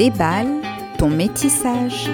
Déballe 0.00 0.62
ton 0.96 1.10
métissage. 1.10 2.08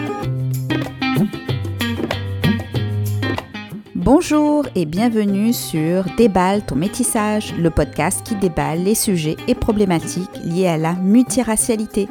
Bonjour 3.94 4.66
et 4.74 4.86
bienvenue 4.86 5.52
sur 5.52 6.02
Déballe 6.16 6.66
ton 6.66 6.74
métissage, 6.74 7.54
le 7.56 7.70
podcast 7.70 8.26
qui 8.26 8.34
déballe 8.34 8.82
les 8.82 8.96
sujets 8.96 9.36
et 9.46 9.54
problématiques 9.54 10.40
liés 10.42 10.66
à 10.66 10.78
la 10.78 10.94
multiracialité, 10.94 12.08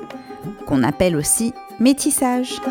qu'on 0.65 0.81
appelle 0.81 1.17
aussi 1.17 1.53
métissage. 1.81 2.61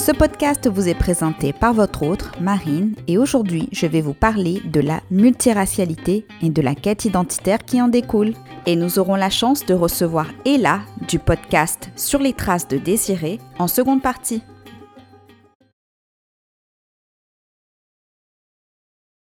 Ce 0.00 0.12
podcast 0.12 0.66
vous 0.66 0.88
est 0.88 0.94
présenté 0.94 1.52
par 1.52 1.74
votre 1.74 2.04
autre, 2.04 2.32
Marine, 2.40 2.94
et 3.06 3.18
aujourd'hui 3.18 3.68
je 3.70 3.86
vais 3.86 4.00
vous 4.00 4.14
parler 4.14 4.62
de 4.64 4.80
la 4.80 5.02
multiracialité 5.10 6.26
et 6.40 6.48
de 6.48 6.62
la 6.62 6.74
quête 6.74 7.04
identitaire 7.04 7.58
qui 7.58 7.82
en 7.82 7.88
découle. 7.88 8.32
Et 8.64 8.76
nous 8.76 8.98
aurons 8.98 9.14
la 9.14 9.28
chance 9.28 9.66
de 9.66 9.74
recevoir 9.74 10.26
Ella 10.46 10.80
du 11.06 11.18
podcast 11.18 11.90
Sur 11.96 12.18
les 12.18 12.32
traces 12.32 12.66
de 12.66 12.78
Désiré 12.78 13.40
en 13.58 13.68
seconde 13.68 14.00
partie. 14.00 14.42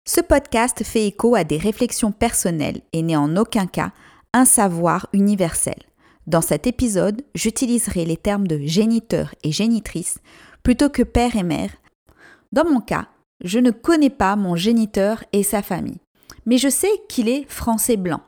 Ce 0.07 0.21
podcast 0.21 0.85
fait 0.85 1.07
écho 1.07 1.35
à 1.35 1.45
des 1.45 1.57
réflexions 1.57 2.13
personnelles 2.13 2.83
et 2.93 3.01
n'est 3.01 3.17
en 3.17 3.35
aucun 3.39 3.67
cas 3.67 3.93
un 4.35 4.45
savoir 4.45 5.09
universel. 5.15 5.87
Dans 6.27 6.43
cet 6.43 6.67
épisode, 6.67 7.23
j'utiliserai 7.35 8.05
les 8.05 8.19
termes 8.19 8.47
de 8.47 8.61
géniteur 8.63 9.35
et 9.43 9.53
génitrice 9.53 10.19
plutôt 10.63 10.89
que 10.89 11.03
père 11.03 11.37
et 11.37 11.43
mère. 11.43 11.71
Dans 12.53 12.65
mon 12.65 12.81
cas, 12.81 13.09
je 13.43 13.59
ne 13.59 13.71
connais 13.71 14.11
pas 14.11 14.37
mon 14.37 14.57
géniteur 14.57 15.25
et 15.33 15.43
sa 15.43 15.63
famille, 15.63 16.01
mais 16.47 16.59
je 16.59 16.69
sais 16.69 16.91
qu'il 17.09 17.29
est 17.29 17.49
français 17.51 17.97
blanc. 17.97 18.21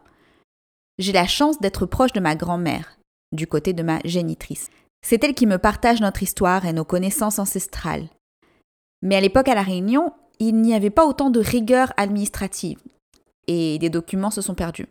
J'ai 0.98 1.12
la 1.12 1.26
chance 1.26 1.60
d'être 1.60 1.86
proche 1.86 2.12
de 2.12 2.20
ma 2.20 2.34
grand-mère, 2.36 2.98
du 3.32 3.46
côté 3.46 3.72
de 3.72 3.82
ma 3.82 3.98
génitrice. 4.04 4.68
C'est 5.04 5.22
elle 5.24 5.34
qui 5.34 5.46
me 5.46 5.58
partage 5.58 6.00
notre 6.00 6.22
histoire 6.22 6.64
et 6.64 6.72
nos 6.72 6.84
connaissances 6.84 7.38
ancestrales. 7.38 8.08
Mais 9.02 9.16
à 9.16 9.20
l'époque 9.20 9.48
à 9.48 9.54
La 9.54 9.62
Réunion, 9.62 10.12
il 10.38 10.56
n'y 10.60 10.74
avait 10.74 10.90
pas 10.90 11.06
autant 11.06 11.30
de 11.30 11.40
rigueur 11.40 11.92
administrative 11.96 12.78
et 13.48 13.78
des 13.78 13.90
documents 13.90 14.30
se 14.30 14.40
sont 14.40 14.54
perdus. 14.54 14.86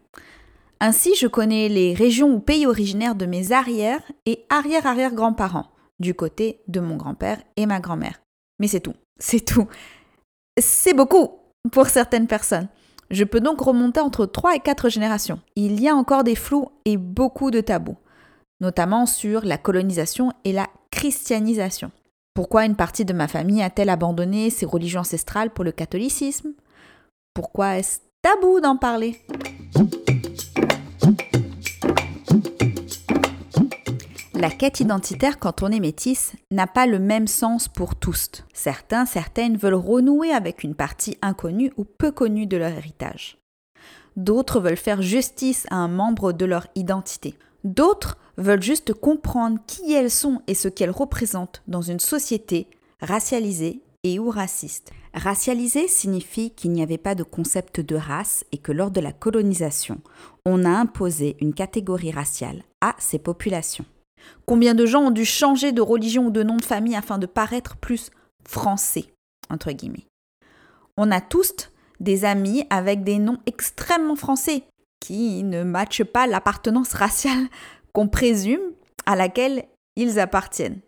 Ainsi, 0.80 1.16
je 1.16 1.28
connais 1.28 1.70
les 1.70 1.94
régions 1.94 2.34
ou 2.34 2.40
pays 2.40 2.66
originaires 2.66 3.16
de 3.16 3.26
mes 3.26 3.52
arrière 3.52 4.02
et 4.26 4.46
arrière-arrière-grands-parents 4.50 5.72
du 6.02 6.14
côté 6.14 6.62
de 6.68 6.80
mon 6.80 6.98
grand-père 6.98 7.42
et 7.56 7.66
ma 7.66 7.80
grand-mère. 7.80 8.22
Mais 8.60 8.68
c'est 8.68 8.82
tout, 8.82 8.96
c'est 9.20 9.46
tout. 9.46 9.68
C'est 10.60 10.94
beaucoup 10.94 11.40
pour 11.72 11.88
certaines 11.88 12.28
personnes. 12.28 12.68
Je 13.10 13.24
peux 13.24 13.40
donc 13.42 13.60
remonter 13.62 14.00
entre 14.00 14.26
3 14.26 14.56
et 14.56 14.60
4 14.60 14.90
générations. 14.90 15.40
Il 15.56 15.82
y 15.82 15.88
a 15.88 15.96
encore 15.96 16.24
des 16.24 16.36
flous 16.36 16.70
et 16.86 16.98
beaucoup 16.98 17.52
de 17.52 17.62
tabous, 17.62 17.98
notamment 18.62 19.06
sur 19.06 19.44
la 19.44 19.58
colonisation 19.58 20.32
et 20.46 20.54
la 20.54 20.68
christianisation. 20.92 21.92
Pourquoi 22.34 22.66
une 22.66 22.78
partie 22.78 23.04
de 23.04 23.14
ma 23.14 23.28
famille 23.28 23.62
a-t-elle 23.62 23.90
abandonné 23.90 24.50
ses 24.50 24.66
religions 24.66 25.02
ancestrales 25.02 25.50
pour 25.50 25.66
le 25.66 25.74
catholicisme? 25.74 26.54
Pourquoi 27.34 27.78
est-ce 27.78 28.00
tabou 28.22 28.62
d'en 28.62 28.78
parler? 28.78 29.20
La 34.42 34.50
quête 34.50 34.80
identitaire 34.80 35.38
quand 35.38 35.62
on 35.62 35.72
est 35.72 35.80
métisse 35.80 36.34
n'a 36.50 36.66
pas 36.66 36.88
le 36.88 36.98
même 36.98 37.28
sens 37.28 37.68
pour 37.68 37.94
tous. 37.94 38.32
Certains, 38.54 39.06
certaines 39.06 39.56
veulent 39.56 39.76
renouer 39.76 40.32
avec 40.32 40.64
une 40.64 40.74
partie 40.74 41.16
inconnue 41.22 41.72
ou 41.78 41.84
peu 41.84 42.12
connue 42.12 42.48
de 42.48 42.58
leur 42.58 42.72
héritage. 42.72 43.38
D'autres 44.16 44.60
veulent 44.60 44.78
faire 44.78 45.04
justice 45.04 45.68
à 45.70 45.76
un 45.76 45.88
membre 45.88 46.34
de 46.34 46.46
leur 46.46 46.66
identité. 46.74 47.36
D'autres 47.64 48.18
veulent 48.36 48.64
juste 48.64 48.96
comprendre 48.96 49.60
qui 49.68 49.94
elles 49.94 50.10
sont 50.10 50.42
et 50.48 50.56
ce 50.56 50.70
qu'elles 50.70 50.90
représentent 50.90 51.62
dans 51.68 51.84
une 51.84 52.00
société 52.00 52.68
racialisée 53.00 53.84
et 54.04 54.18
ou 54.18 54.32
raciste. 54.32 54.92
Racialisée 55.14 55.88
signifie 55.88 56.50
qu'il 56.50 56.72
n'y 56.72 56.82
avait 56.82 56.98
pas 56.98 57.14
de 57.14 57.22
concept 57.22 57.80
de 57.80 57.96
race 57.96 58.44
et 58.52 58.58
que 58.58 58.72
lors 58.72 58.90
de 58.90 59.02
la 59.02 59.12
colonisation, 59.12 60.02
on 60.48 60.66
a 60.66 60.70
imposé 60.72 61.38
une 61.42 61.54
catégorie 61.54 62.10
raciale 62.10 62.64
à 62.82 62.96
ces 62.98 63.20
populations. 63.20 63.86
Combien 64.46 64.74
de 64.74 64.86
gens 64.86 65.02
ont 65.02 65.12
dû 65.12 65.26
changer 65.26 65.72
de 65.72 65.82
religion 65.82 66.28
ou 66.28 66.32
de 66.32 66.44
nom 66.44 66.58
de 66.58 66.66
famille 66.66 66.96
afin 66.96 67.18
de 67.18 67.26
paraître 67.26 67.78
plus 67.78 68.12
français, 68.48 69.06
entre 69.50 69.72
guillemets. 69.72 70.08
On 70.98 71.12
a 71.12 71.22
tous 71.22 71.70
des 72.00 72.26
amis 72.26 72.66
avec 72.70 73.04
des 73.04 73.20
noms 73.20 73.38
extrêmement 73.46 74.16
français 74.16 74.64
qui 75.00 75.44
ne 75.44 75.64
matchent 75.64 76.04
pas 76.04 76.28
l'appartenance 76.28 76.94
raciale 76.94 77.48
qu'on 77.94 78.08
présume 78.08 78.62
à 79.06 79.16
laquelle 79.16 79.66
ils 79.96 80.20
appartiennent. 80.20 80.80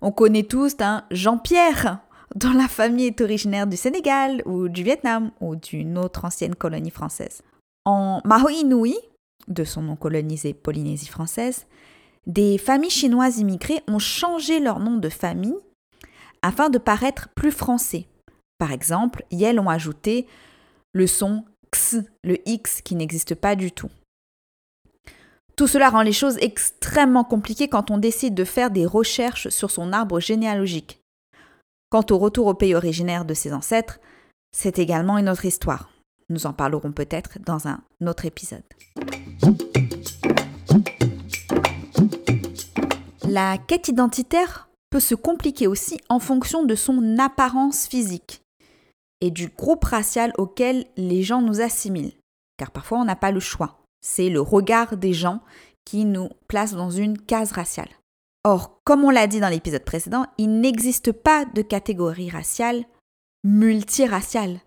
On 0.00 0.10
connaît 0.12 0.42
tous 0.42 0.74
un 0.80 1.04
Jean-Pierre 1.10 2.00
dont 2.34 2.52
la 2.52 2.68
famille 2.68 3.06
est 3.06 3.20
originaire 3.20 3.66
du 3.66 3.76
Sénégal 3.76 4.42
ou 4.46 4.68
du 4.68 4.82
Vietnam 4.82 5.30
ou 5.40 5.56
d'une 5.56 5.98
autre 5.98 6.24
ancienne 6.24 6.54
colonie 6.54 6.90
française. 6.90 7.42
En 7.84 8.20
Mahoinui, 8.24 8.96
de 9.48 9.64
son 9.64 9.82
nom 9.82 9.96
colonisé 9.96 10.54
Polynésie 10.54 11.08
française, 11.08 11.66
des 12.26 12.58
familles 12.58 12.90
chinoises 12.90 13.38
immigrées 13.38 13.82
ont 13.88 13.98
changé 13.98 14.60
leur 14.60 14.78
nom 14.78 14.96
de 14.96 15.08
famille 15.08 15.56
afin 16.42 16.70
de 16.70 16.78
paraître 16.78 17.28
plus 17.34 17.52
français. 17.52 18.06
Par 18.58 18.72
exemple, 18.72 19.24
elles 19.32 19.58
ont 19.58 19.68
ajouté 19.68 20.26
le 20.92 21.06
son 21.06 21.44
x, 21.72 21.96
le 22.22 22.38
x 22.48 22.80
qui 22.82 22.94
n'existe 22.94 23.34
pas 23.34 23.56
du 23.56 23.72
tout. 23.72 23.90
Tout 25.56 25.66
cela 25.66 25.90
rend 25.90 26.02
les 26.02 26.12
choses 26.12 26.38
extrêmement 26.40 27.24
compliquées 27.24 27.68
quand 27.68 27.90
on 27.90 27.98
décide 27.98 28.34
de 28.34 28.44
faire 28.44 28.70
des 28.70 28.86
recherches 28.86 29.48
sur 29.48 29.70
son 29.70 29.92
arbre 29.92 30.20
généalogique. 30.20 31.00
Quant 31.90 32.04
au 32.10 32.18
retour 32.18 32.46
au 32.46 32.54
pays 32.54 32.74
originaire 32.74 33.24
de 33.24 33.34
ses 33.34 33.52
ancêtres, 33.52 34.00
c'est 34.56 34.78
également 34.78 35.18
une 35.18 35.28
autre 35.28 35.44
histoire. 35.44 35.90
Nous 36.30 36.46
en 36.46 36.52
parlerons 36.52 36.92
peut-être 36.92 37.38
dans 37.44 37.68
un 37.68 37.82
autre 38.06 38.24
épisode. 38.24 38.62
La 43.34 43.56
quête 43.56 43.88
identitaire 43.88 44.68
peut 44.90 45.00
se 45.00 45.14
compliquer 45.14 45.66
aussi 45.66 45.98
en 46.10 46.18
fonction 46.18 46.64
de 46.64 46.74
son 46.74 47.18
apparence 47.18 47.86
physique 47.86 48.42
et 49.22 49.30
du 49.30 49.48
groupe 49.48 49.84
racial 49.84 50.34
auquel 50.36 50.84
les 50.98 51.22
gens 51.22 51.40
nous 51.40 51.62
assimilent. 51.62 52.12
Car 52.58 52.70
parfois 52.70 52.98
on 52.98 53.06
n'a 53.06 53.16
pas 53.16 53.30
le 53.30 53.40
choix. 53.40 53.78
C'est 54.02 54.28
le 54.28 54.42
regard 54.42 54.98
des 54.98 55.14
gens 55.14 55.40
qui 55.86 56.04
nous 56.04 56.28
place 56.46 56.74
dans 56.74 56.90
une 56.90 57.16
case 57.16 57.52
raciale. 57.52 57.88
Or, 58.44 58.82
comme 58.84 59.02
on 59.02 59.08
l'a 59.08 59.26
dit 59.26 59.40
dans 59.40 59.48
l'épisode 59.48 59.86
précédent, 59.86 60.26
il 60.36 60.60
n'existe 60.60 61.12
pas 61.12 61.46
de 61.46 61.62
catégorie 61.62 62.28
raciale 62.28 62.84
multiraciale, 63.44 64.60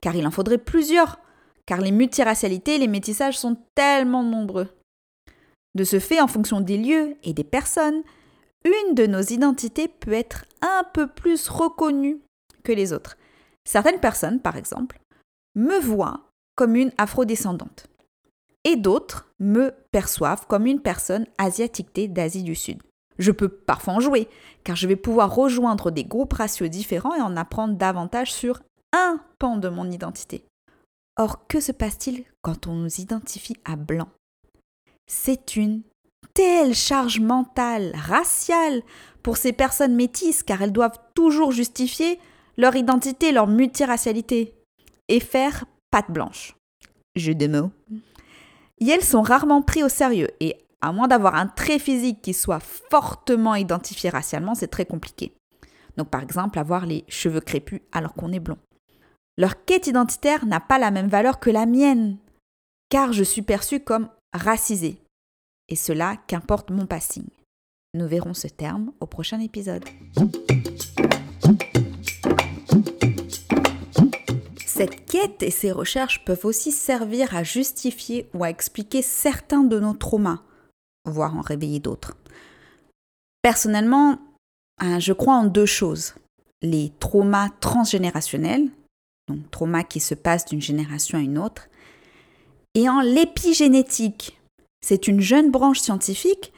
car 0.00 0.16
il 0.16 0.26
en 0.26 0.32
faudrait 0.32 0.58
plusieurs, 0.58 1.20
car 1.66 1.80
les 1.80 1.92
multiracialités 1.92 2.74
et 2.74 2.78
les 2.78 2.88
métissages 2.88 3.38
sont 3.38 3.58
tellement 3.76 4.24
nombreux. 4.24 4.76
De 5.78 5.84
ce 5.84 6.00
fait, 6.00 6.20
en 6.20 6.26
fonction 6.26 6.60
des 6.60 6.76
lieux 6.76 7.14
et 7.22 7.32
des 7.32 7.44
personnes, 7.44 8.02
une 8.64 8.96
de 8.96 9.06
nos 9.06 9.20
identités 9.20 9.86
peut 9.86 10.12
être 10.12 10.44
un 10.60 10.82
peu 10.92 11.06
plus 11.06 11.48
reconnue 11.48 12.18
que 12.64 12.72
les 12.72 12.92
autres. 12.92 13.16
Certaines 13.64 14.00
personnes, 14.00 14.40
par 14.40 14.56
exemple, 14.56 14.98
me 15.54 15.78
voient 15.78 16.32
comme 16.56 16.74
une 16.74 16.90
afrodescendante 16.98 17.86
et 18.64 18.74
d'autres 18.74 19.30
me 19.38 19.70
perçoivent 19.92 20.48
comme 20.48 20.66
une 20.66 20.80
personne 20.80 21.26
asiatique 21.38 22.12
d'Asie 22.12 22.42
du 22.42 22.56
Sud. 22.56 22.82
Je 23.20 23.30
peux 23.30 23.48
parfois 23.48 23.94
en 23.94 24.00
jouer, 24.00 24.28
car 24.64 24.74
je 24.74 24.88
vais 24.88 24.96
pouvoir 24.96 25.32
rejoindre 25.32 25.92
des 25.92 26.04
groupes 26.04 26.32
raciaux 26.32 26.66
différents 26.66 27.14
et 27.14 27.22
en 27.22 27.36
apprendre 27.36 27.76
davantage 27.76 28.32
sur 28.32 28.62
un 28.92 29.20
pan 29.38 29.58
de 29.58 29.68
mon 29.68 29.88
identité. 29.88 30.44
Or, 31.16 31.46
que 31.46 31.60
se 31.60 31.70
passe-t-il 31.70 32.24
quand 32.42 32.66
on 32.66 32.74
nous 32.74 33.00
identifie 33.00 33.56
à 33.64 33.76
blanc? 33.76 34.08
C'est 35.08 35.56
une 35.56 35.82
telle 36.34 36.74
charge 36.74 37.18
mentale, 37.18 37.92
raciale, 37.96 38.82
pour 39.24 39.36
ces 39.36 39.52
personnes 39.52 39.96
métisses, 39.96 40.44
car 40.44 40.62
elles 40.62 40.72
doivent 40.72 40.98
toujours 41.14 41.50
justifier 41.50 42.20
leur 42.56 42.76
identité, 42.76 43.32
leur 43.32 43.48
multiracialité, 43.48 44.54
et 45.08 45.20
faire 45.20 45.64
patte 45.90 46.10
blanche. 46.10 46.56
Jeu 47.16 47.34
de 47.34 47.46
mots. 47.48 47.70
Et 48.80 48.88
elles 48.88 49.02
sont 49.02 49.22
rarement 49.22 49.62
pris 49.62 49.82
au 49.82 49.88
sérieux, 49.88 50.28
et 50.38 50.56
à 50.80 50.92
moins 50.92 51.08
d'avoir 51.08 51.34
un 51.34 51.46
trait 51.46 51.80
physique 51.80 52.22
qui 52.22 52.34
soit 52.34 52.60
fortement 52.60 53.56
identifié 53.56 54.10
racialement, 54.10 54.54
c'est 54.54 54.68
très 54.68 54.86
compliqué. 54.86 55.32
Donc 55.96 56.10
par 56.10 56.22
exemple, 56.22 56.58
avoir 56.58 56.86
les 56.86 57.04
cheveux 57.08 57.40
crépus 57.40 57.80
alors 57.90 58.14
qu'on 58.14 58.32
est 58.32 58.38
blond. 58.38 58.58
Leur 59.36 59.64
quête 59.64 59.88
identitaire 59.88 60.46
n'a 60.46 60.60
pas 60.60 60.78
la 60.78 60.90
même 60.90 61.08
valeur 61.08 61.40
que 61.40 61.50
la 61.50 61.66
mienne, 61.66 62.18
car 62.88 63.12
je 63.12 63.24
suis 63.24 63.42
perçue 63.42 63.80
comme 63.80 64.08
racisé. 64.32 64.98
Et 65.68 65.76
cela 65.76 66.16
qu'importe 66.26 66.70
mon 66.70 66.86
passing. 66.86 67.26
Nous 67.94 68.06
verrons 68.06 68.34
ce 68.34 68.48
terme 68.48 68.92
au 69.00 69.06
prochain 69.06 69.40
épisode. 69.40 69.84
Cette 74.66 75.06
quête 75.06 75.42
et 75.42 75.50
ces 75.50 75.72
recherches 75.72 76.24
peuvent 76.24 76.44
aussi 76.44 76.70
servir 76.70 77.34
à 77.34 77.42
justifier 77.42 78.28
ou 78.34 78.44
à 78.44 78.50
expliquer 78.50 79.02
certains 79.02 79.64
de 79.64 79.80
nos 79.80 79.94
traumas, 79.94 80.42
voire 81.04 81.34
en 81.34 81.40
réveiller 81.40 81.80
d'autres. 81.80 82.16
Personnellement, 83.42 84.18
hein, 84.78 85.00
je 85.00 85.12
crois 85.12 85.34
en 85.34 85.44
deux 85.44 85.66
choses. 85.66 86.14
Les 86.62 86.92
traumas 87.00 87.48
transgénérationnels, 87.60 88.68
donc 89.28 89.50
traumas 89.50 89.84
qui 89.84 90.00
se 90.00 90.14
passent 90.14 90.44
d'une 90.44 90.62
génération 90.62 91.18
à 91.18 91.22
une 91.22 91.38
autre, 91.38 91.68
et 92.78 92.88
en 92.88 93.00
l'épigénétique. 93.00 94.38
C'est 94.80 95.08
une 95.08 95.20
jeune 95.20 95.50
branche 95.50 95.80
scientifique 95.80 96.52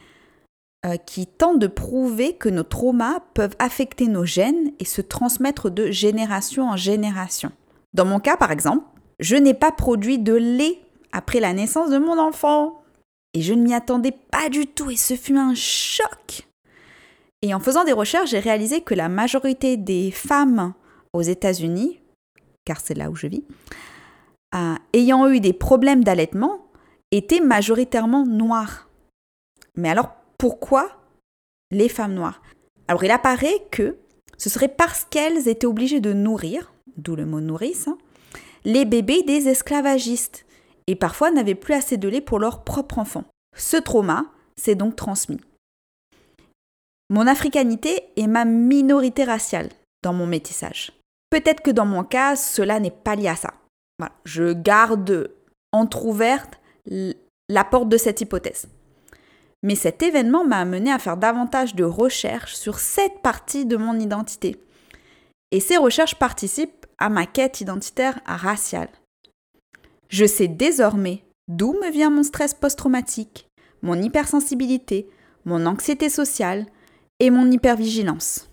euh, 0.85 0.95
qui 0.97 1.25
tente 1.25 1.57
de 1.57 1.65
prouver 1.65 2.33
que 2.33 2.47
nos 2.47 2.61
traumas 2.61 3.21
peuvent 3.33 3.55
affecter 3.57 4.05
nos 4.05 4.23
gènes 4.23 4.71
et 4.77 4.85
se 4.85 5.01
transmettre 5.01 5.71
de 5.71 5.89
génération 5.89 6.69
en 6.69 6.77
génération. 6.77 7.51
Dans 7.95 8.05
mon 8.05 8.19
cas, 8.19 8.37
par 8.37 8.51
exemple, 8.51 8.85
je 9.19 9.35
n'ai 9.35 9.55
pas 9.55 9.71
produit 9.71 10.19
de 10.19 10.35
lait 10.35 10.79
après 11.11 11.39
la 11.39 11.53
naissance 11.53 11.89
de 11.89 11.97
mon 11.97 12.19
enfant. 12.19 12.83
Et 13.33 13.41
je 13.41 13.55
ne 13.55 13.63
m'y 13.63 13.73
attendais 13.73 14.11
pas 14.11 14.49
du 14.49 14.67
tout 14.67 14.91
et 14.91 14.97
ce 14.97 15.15
fut 15.15 15.37
un 15.37 15.55
choc. 15.55 16.47
Et 17.41 17.55
en 17.55 17.59
faisant 17.59 17.83
des 17.83 17.93
recherches, 17.93 18.29
j'ai 18.29 18.39
réalisé 18.39 18.81
que 18.81 18.93
la 18.93 19.09
majorité 19.09 19.75
des 19.75 20.11
femmes 20.11 20.75
aux 21.13 21.23
États-Unis, 21.23 21.99
car 22.63 22.79
c'est 22.79 22.93
là 22.93 23.09
où 23.09 23.15
je 23.15 23.25
vis, 23.25 23.43
ayant 24.93 25.27
eu 25.29 25.39
des 25.39 25.53
problèmes 25.53 26.03
d'allaitement, 26.03 26.67
étaient 27.11 27.41
majoritairement 27.41 28.25
noires. 28.25 28.89
Mais 29.75 29.89
alors 29.89 30.11
pourquoi 30.37 30.89
les 31.71 31.89
femmes 31.89 32.13
noires? 32.13 32.41
Alors 32.87 33.03
il 33.03 33.11
apparaît 33.11 33.65
que 33.71 33.97
ce 34.37 34.49
serait 34.49 34.67
parce 34.67 35.05
qu'elles 35.05 35.47
étaient 35.47 35.67
obligées 35.67 36.01
de 36.01 36.13
nourrir, 36.13 36.73
d'où 36.97 37.15
le 37.15 37.25
mot 37.25 37.41
nourrice, 37.41 37.87
hein, 37.87 37.97
les 38.65 38.85
bébés 38.85 39.23
des 39.23 39.47
esclavagistes 39.47 40.45
et 40.87 40.95
parfois 40.95 41.31
n'avaient 41.31 41.55
plus 41.55 41.73
assez 41.73 41.97
de 41.97 42.07
lait 42.07 42.21
pour 42.21 42.39
leur 42.39 42.63
propre 42.63 42.99
enfant. 42.99 43.23
Ce 43.55 43.77
trauma 43.77 44.25
s'est 44.55 44.75
donc 44.75 44.95
transmis. 44.95 45.39
Mon 47.09 47.27
africanité 47.27 48.03
est 48.15 48.27
ma 48.27 48.45
minorité 48.45 49.23
raciale 49.23 49.69
dans 50.03 50.13
mon 50.13 50.25
métissage. 50.25 50.91
Peut-être 51.29 51.61
que 51.61 51.71
dans 51.71 51.85
mon 51.85 52.03
cas, 52.03 52.35
cela 52.35 52.79
n'est 52.79 52.89
pas 52.91 53.15
lié 53.15 53.27
à 53.27 53.35
ça. 53.35 53.53
Je 54.25 54.53
garde 54.53 55.31
entr'ouverte 55.71 56.59
la 57.49 57.63
porte 57.63 57.89
de 57.89 57.97
cette 57.97 58.21
hypothèse. 58.21 58.67
Mais 59.63 59.75
cet 59.75 60.01
événement 60.01 60.43
m'a 60.43 60.57
amené 60.57 60.91
à 60.91 60.99
faire 60.99 61.17
davantage 61.17 61.75
de 61.75 61.83
recherches 61.83 62.55
sur 62.55 62.79
cette 62.79 63.21
partie 63.21 63.65
de 63.65 63.77
mon 63.77 63.99
identité. 63.99 64.59
Et 65.51 65.59
ces 65.59 65.77
recherches 65.77 66.15
participent 66.15 66.85
à 66.97 67.09
ma 67.09 67.25
quête 67.25 67.61
identitaire 67.61 68.19
raciale. 68.25 68.89
Je 70.09 70.25
sais 70.25 70.47
désormais 70.47 71.23
d'où 71.47 71.73
me 71.73 71.91
vient 71.91 72.09
mon 72.09 72.23
stress 72.23 72.53
post-traumatique, 72.53 73.47
mon 73.81 74.01
hypersensibilité, 74.01 75.09
mon 75.45 75.65
anxiété 75.65 76.09
sociale 76.09 76.65
et 77.19 77.29
mon 77.29 77.49
hypervigilance. 77.49 78.49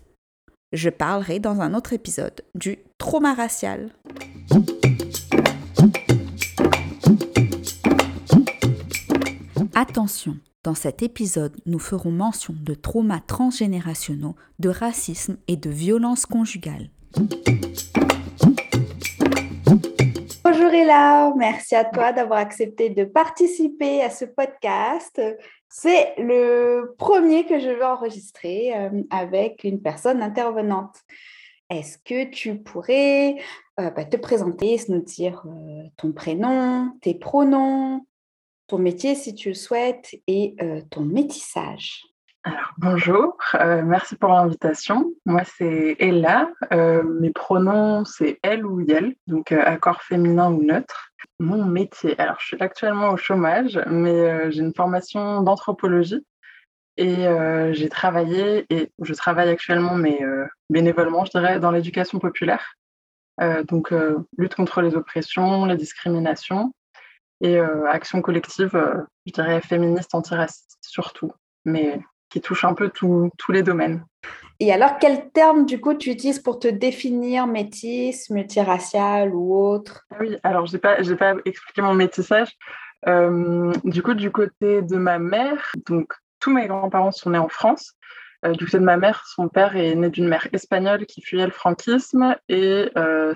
Je 0.71 0.89
parlerai 0.89 1.39
dans 1.39 1.61
un 1.61 1.73
autre 1.73 1.93
épisode 1.93 2.41
du 2.53 2.77
trauma 2.97 3.33
racial. 3.33 3.91
Attention, 9.81 10.35
dans 10.65 10.75
cet 10.75 11.03
épisode, 11.03 11.55
nous 11.65 11.79
ferons 11.79 12.11
mention 12.11 12.53
de 12.53 12.73
traumas 12.73 13.21
transgénérationnels, 13.21 14.33
de 14.59 14.67
racisme 14.67 15.37
et 15.47 15.55
de 15.55 15.69
violence 15.69 16.25
conjugale. 16.25 16.89
Bonjour 20.43 20.73
Ella, 20.73 21.31
merci 21.37 21.75
à 21.75 21.85
toi 21.85 22.11
d'avoir 22.11 22.39
accepté 22.39 22.89
de 22.89 23.05
participer 23.05 24.01
à 24.01 24.09
ce 24.09 24.25
podcast. 24.25 25.21
C'est 25.69 26.13
le 26.17 26.93
premier 26.97 27.45
que 27.45 27.57
je 27.57 27.69
vais 27.69 27.85
enregistrer 27.85 28.73
euh, 28.75 29.03
avec 29.09 29.63
une 29.63 29.81
personne 29.81 30.21
intervenante. 30.21 30.97
Est-ce 31.69 31.97
que 31.99 32.29
tu 32.29 32.57
pourrais 32.57 33.37
euh, 33.79 33.91
bah, 33.91 34.03
te 34.03 34.17
présenter, 34.17 34.77
nous 34.89 35.01
dire 35.01 35.41
euh, 35.45 35.83
ton 35.95 36.11
prénom, 36.11 36.91
tes 37.01 37.13
pronoms, 37.13 38.05
ton 38.69 38.77
métier 38.77 39.15
si 39.15 39.35
tu 39.35 39.49
le 39.49 39.55
souhaites 39.55 40.15
et 40.27 40.55
ton 40.89 41.01
métissage 41.01 42.03
alors, 42.45 42.71
bonjour, 42.77 43.37
merci 43.83 44.15
pour 44.15 44.29
l'invitation. 44.29 45.11
Moi, 45.25 45.41
c'est 45.43 45.97
Ella. 45.99 46.49
mes 46.71 47.31
pronoms, 47.31 48.05
c'est 48.05 48.39
elle 48.43 48.65
ou 48.65 48.79
yel, 48.79 49.13
donc 49.27 49.51
accord 49.51 50.01
féminin 50.01 50.49
ou 50.49 50.63
neutre. 50.63 51.11
Mon 51.39 51.65
métier, 51.65 52.17
alors 52.17 52.37
je 52.39 52.45
suis 52.45 52.57
actuellement 52.61 53.09
au 53.09 53.17
chômage, 53.17 53.77
mais 53.87 54.49
j'ai 54.51 54.61
une 54.61 54.73
formation 54.73 55.41
d'anthropologie 55.41 56.25
et 56.95 57.27
j'ai 57.73 57.89
travaillé, 57.89 58.65
et 58.69 58.89
je 59.01 59.13
travaille 59.13 59.49
actuellement, 59.49 59.95
mais 59.95 60.21
bénévolement, 60.69 61.25
je 61.25 61.31
dirais, 61.31 61.59
dans 61.59 61.71
l'éducation 61.71 62.19
populaire. 62.19 62.75
donc, 63.67 63.93
lutte 64.37 64.55
contre 64.55 64.81
les 64.81 64.95
oppressions, 64.95 65.65
les 65.65 65.75
discriminations 65.75 66.73
et 67.41 67.59
action 67.59 68.21
collective, 68.21 68.71
je 69.25 69.31
dirais 69.31 69.61
féministe, 69.61 70.13
antiraciste 70.13 70.77
surtout. 70.81 71.31
Mais 71.65 71.99
qui 72.29 72.41
touche 72.41 72.63
un 72.63 72.73
peu 72.73 72.89
tous 72.89 73.51
les 73.51 73.63
domaines. 73.63 74.05
Et 74.59 74.73
alors, 74.73 74.97
quel 74.99 75.31
terme, 75.31 75.65
du 75.65 75.79
coup, 75.79 75.93
tu 75.93 76.11
utilises 76.11 76.39
pour 76.39 76.59
te 76.59 76.67
définir 76.67 77.47
métis, 77.47 78.29
multiracial 78.29 79.33
ou 79.33 79.55
autre? 79.55 80.05
Ah 80.11 80.17
Oui, 80.19 80.37
alors, 80.43 80.65
je 80.65 80.73
n'ai 80.73 80.79
pas, 80.79 80.97
pas 81.17 81.33
expliqué 81.45 81.81
mon 81.81 81.93
métissage. 81.93 82.49
Euh, 83.07 83.71
du 83.85 84.03
coup, 84.03 84.13
du 84.13 84.31
côté 84.31 84.81
de 84.81 84.97
ma 84.97 85.17
mère, 85.17 85.71
donc 85.87 86.13
tous 86.41 86.51
mes 86.51 86.67
grands-parents 86.67 87.11
sont 87.11 87.29
nés 87.29 87.37
en 87.37 87.47
France. 87.47 87.93
Euh, 88.45 88.51
du 88.51 88.65
côté 88.65 88.79
de 88.79 88.83
ma 88.83 88.97
mère, 88.97 89.25
son 89.27 89.47
père 89.47 89.77
est 89.77 89.95
né 89.95 90.09
d'une 90.09 90.27
mère 90.27 90.47
espagnole 90.51 91.05
qui 91.05 91.21
fuyait 91.21 91.45
le 91.45 91.51
franquisme 91.51 92.35
et 92.49 92.89
euh, 92.97 93.33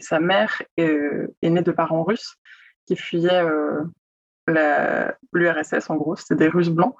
sa 0.00 0.20
mère 0.20 0.62
est, 0.76 0.98
est, 1.42 1.50
née 1.50 1.62
de 1.62 1.72
parents 1.72 2.02
russes 2.02 2.36
qui 2.86 2.96
fuyaient 2.96 3.42
l'URSS, 5.32 5.90
en 5.90 5.96
gros, 5.96 6.16
c'était 6.16 6.36
des 6.36 6.48
Russes 6.48 6.70
blancs. 6.70 6.94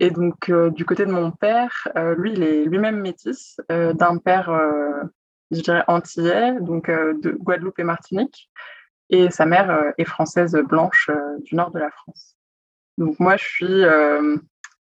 Et 0.00 0.10
donc, 0.10 0.48
euh, 0.48 0.70
du 0.70 0.86
côté 0.86 1.04
de 1.04 1.12
mon 1.12 1.30
père, 1.30 1.86
euh, 1.96 2.14
lui, 2.16 2.32
il 2.32 2.42
est 2.42 2.64
lui-même 2.64 3.00
métis, 3.00 3.60
euh, 3.70 3.92
d'un 3.92 4.16
père, 4.16 4.50
je 5.50 5.60
dirais, 5.60 5.84
antillais, 5.86 6.58
donc 6.60 6.90
de 6.90 7.32
Guadeloupe 7.32 7.78
et 7.78 7.84
Martinique. 7.84 8.50
Et 9.10 9.30
sa 9.30 9.44
mère 9.44 9.92
est 9.98 10.04
française 10.04 10.54
blanche 10.54 11.10
du 11.44 11.54
nord 11.54 11.70
de 11.72 11.80
la 11.80 11.90
France. 11.90 12.36
Donc, 12.96 13.18
moi, 13.18 13.36
je 13.36 13.44
suis 13.44 13.84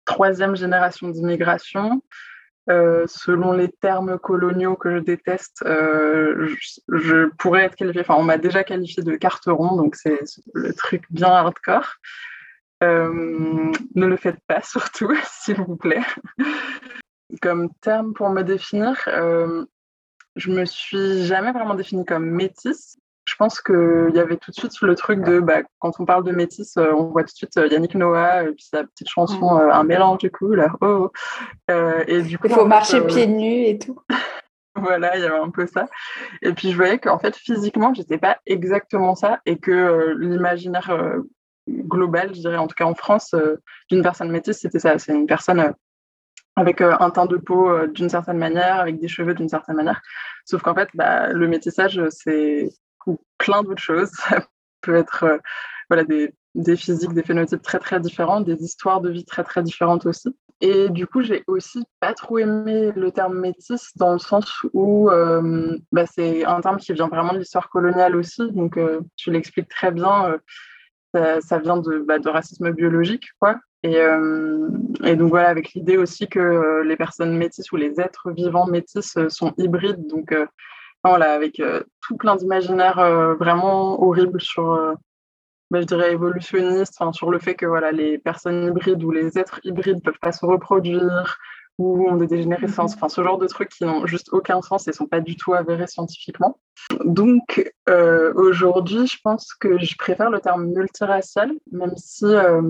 troisième 0.06 0.56
génération 0.56 1.10
d'immigration. 1.10 2.04
Selon 2.68 3.54
les 3.54 3.70
termes 3.70 4.20
coloniaux 4.20 4.76
que 4.76 4.96
je 4.96 5.00
déteste, 5.00 5.64
je, 5.66 7.30
pourrais 7.38 7.64
être 7.64 7.76
qualifiée, 7.76 8.02
enfin 8.02 8.16
on 8.18 8.24
m'a 8.24 8.38
déjà 8.38 8.64
qualifié 8.64 9.04
de 9.04 9.16
carteron, 9.16 9.76
donc 9.76 9.96
c'est 9.96 10.20
le 10.54 10.74
truc 10.74 11.04
bien 11.10 11.30
hardcore. 11.30 11.98
Euh, 12.84 13.72
ne 13.96 14.06
le 14.06 14.18
faites 14.18 14.40
pas, 14.48 14.62
surtout, 14.64 15.14
s'il 15.24 15.58
vous 15.58 15.78
plaît. 15.78 16.04
Comme 17.42 17.74
terme 17.82 18.14
pour 18.14 18.30
me 18.30 18.44
définir, 18.44 18.98
euh, 19.08 19.66
je 20.36 20.52
me 20.52 20.66
suis 20.66 21.26
jamais 21.26 21.52
vraiment 21.52 21.76
définie 21.76 22.06
comme 22.06 22.30
métisse. 22.30 22.98
Je 23.38 23.44
pense 23.44 23.62
qu'il 23.62 24.16
y 24.16 24.20
avait 24.20 24.38
tout 24.38 24.50
de 24.50 24.56
suite 24.56 24.82
le 24.82 24.96
truc 24.96 25.22
de, 25.22 25.40
bah, 25.40 25.62
quand 25.78 25.92
on 26.00 26.06
parle 26.06 26.24
de 26.24 26.32
métisse, 26.32 26.76
euh, 26.78 26.92
on 26.92 27.04
voit 27.12 27.24
tout 27.24 27.34
de 27.34 27.38
suite 27.38 27.56
Yannick 27.56 27.94
Noah, 27.94 28.46
et 28.46 28.52
puis 28.52 28.66
sa 28.70 28.84
petite 28.84 29.10
chanson, 29.10 29.56
mm. 29.56 29.70
un 29.70 29.84
mélange 29.84 30.18
du 30.18 30.32
coup, 30.32 30.54
là, 30.54 30.70
oh, 30.82 31.12
oh. 31.70 31.74
et 32.08 32.24
du 32.24 32.40
coup, 32.40 32.48
Il 32.48 32.54
faut 32.56 32.66
marcher 32.66 33.06
pieds 33.06 33.28
nus 33.28 33.66
et 33.68 33.78
tout. 33.78 34.00
voilà, 34.76 35.16
il 35.18 35.22
y 35.22 35.26
avait 35.26 35.38
un 35.38 35.52
peu 35.52 35.68
ça. 35.68 35.88
Et 36.42 36.54
puis 36.54 36.72
je 36.72 36.78
voyais 36.78 36.98
qu'en 36.98 37.20
fait, 37.20 37.36
physiquement, 37.36 37.94
j'étais 37.94 38.18
pas 38.18 38.38
exactement 38.48 39.14
ça 39.14 39.40
et 39.46 39.60
que 39.60 40.16
l'imaginaire 40.18 40.92
global, 41.68 42.34
je 42.34 42.40
dirais, 42.40 42.58
en 42.58 42.68
tout 42.68 42.76
cas 42.76 42.86
en 42.86 42.96
France, 42.96 43.34
euh, 43.34 43.62
d'une 43.90 44.02
personne 44.02 44.32
métisse, 44.32 44.60
c'était 44.60 44.80
ça. 44.80 44.98
C'est 44.98 45.14
une 45.14 45.28
personne 45.28 45.60
euh, 45.60 45.72
avec 46.56 46.82
euh, 46.82 46.96
un 47.00 47.10
teint 47.10 47.26
de 47.26 47.38
peau 47.38 47.88
d'une 47.88 48.10
certaine 48.10 48.38
manière, 48.38 48.80
avec 48.80 49.00
des 49.00 49.08
cheveux 49.08 49.34
d'une 49.34 49.50
certaine 49.50 49.76
manière. 49.76 50.02
Sauf 50.46 50.62
qu'en 50.62 50.76
fait, 50.76 50.90
bah, 50.94 51.28
le 51.30 51.48
métissage, 51.48 52.02
c'est 52.10 52.70
plein 53.38 53.64
d'autres 53.64 53.82
choses. 53.82 54.10
Ça 54.30 54.46
peut 54.82 54.96
être 54.96 55.40
voilà, 55.90 56.04
des, 56.04 56.34
des, 56.56 56.76
physiques, 56.76 57.14
des 57.14 57.24
phénotypes 57.24 57.62
très 57.62 57.80
très 57.80 58.00
différents, 58.00 58.42
des 58.42 58.64
histoires 58.64 59.02
de 59.02 59.10
vie 59.10 59.26
très 59.26 59.44
très 59.44 59.64
différentes 59.64 60.06
aussi. 60.06 60.36
Et 60.60 60.90
du 60.90 61.06
coup, 61.06 61.22
j'ai 61.22 61.44
aussi 61.46 61.84
pas 62.00 62.14
trop 62.14 62.40
aimé 62.40 62.92
le 62.96 63.12
terme 63.12 63.40
métisse 63.40 63.92
dans 63.96 64.14
le 64.14 64.20
sens 64.20 64.52
où 64.74 65.10
bah, 65.92 66.06
c'est 66.08 66.46
un 66.46 66.62
terme 66.62 66.78
qui 66.78 66.94
vient 66.94 67.08
vraiment 67.08 67.34
de 67.34 67.40
l'histoire 67.40 67.70
coloniale 67.70 68.16
aussi. 68.16 68.52
Donc, 68.52 68.80
tu 69.18 69.32
l'expliques 69.32 69.70
très 69.70 69.92
bien 69.92 70.40
ça, 71.42 71.60
vient 71.60 71.78
de, 71.78 72.00
bah, 72.00 72.20
de, 72.20 72.30
racisme 72.30 72.72
biologique, 72.72 73.26
quoi. 73.40 73.60
Et, 73.84 73.98
euh, 73.98 74.70
donc 75.16 75.30
voilà, 75.30 75.50
avec 75.50 75.74
l'idée 75.74 75.98
aussi 75.98 76.28
que 76.28 76.40
euh, 76.40 76.84
les 76.84 76.98
personnes 76.98 77.38
métisses 77.38 77.72
ou 77.72 77.76
les 77.76 78.00
êtres 78.00 78.32
vivants 78.32 78.66
métis 78.66 79.16
euh, 79.18 79.30
sont 79.30 79.54
hybrides. 79.58 80.08
Donc 80.08 80.36
voilà, 81.10 81.34
avec 81.34 81.62
tout 82.02 82.18
plein 82.18 82.36
d'imaginaires 82.36 83.36
vraiment 83.40 84.02
horribles 84.02 84.42
sur 84.42 84.96
bah, 85.70 85.82
je 85.82 85.86
dirais 85.86 86.14
évolutionniste, 86.14 86.98
sur 87.12 87.30
le 87.30 87.40
fait 87.40 87.56
que 87.56 87.66
voilà, 87.66 87.92
les 87.92 88.18
personnes 88.18 88.64
hybrides 88.64 89.04
ou 89.04 89.12
les 89.12 89.38
êtres 89.38 89.60
hybrides 89.64 90.02
peuvent 90.02 90.20
pas 90.20 90.32
se 90.32 90.46
reproduire, 90.46 91.38
ou 91.78 92.08
ont 92.10 92.16
des 92.16 92.28
dégénérescences, 92.28 92.96
mhm. 92.96 92.98
enfin 92.98 93.10
ce 93.10 93.22
genre 93.22 93.38
de 93.38 93.48
trucs 93.48 93.70
qui 93.70 93.86
n'ont 93.86 94.06
juste 94.08 94.30
aucun 94.32 94.62
sens 94.62 94.88
et 94.88 94.94
sont 94.94 95.06
pas 95.06 95.20
du 95.20 95.36
tout 95.36 95.54
avérés 95.54 95.88
scientifiquement. 95.88 96.60
Donc 97.06 97.72
euh, 97.90 98.34
aujourd'hui, 98.36 99.08
je 99.08 99.18
pense 99.24 99.54
que 99.54 99.78
je 99.78 99.96
préfère 99.98 100.30
le 100.30 100.40
terme 100.40 100.68
multiracial, 100.68 101.52
même 101.72 101.96
si 101.98 102.26
euh, 102.26 102.62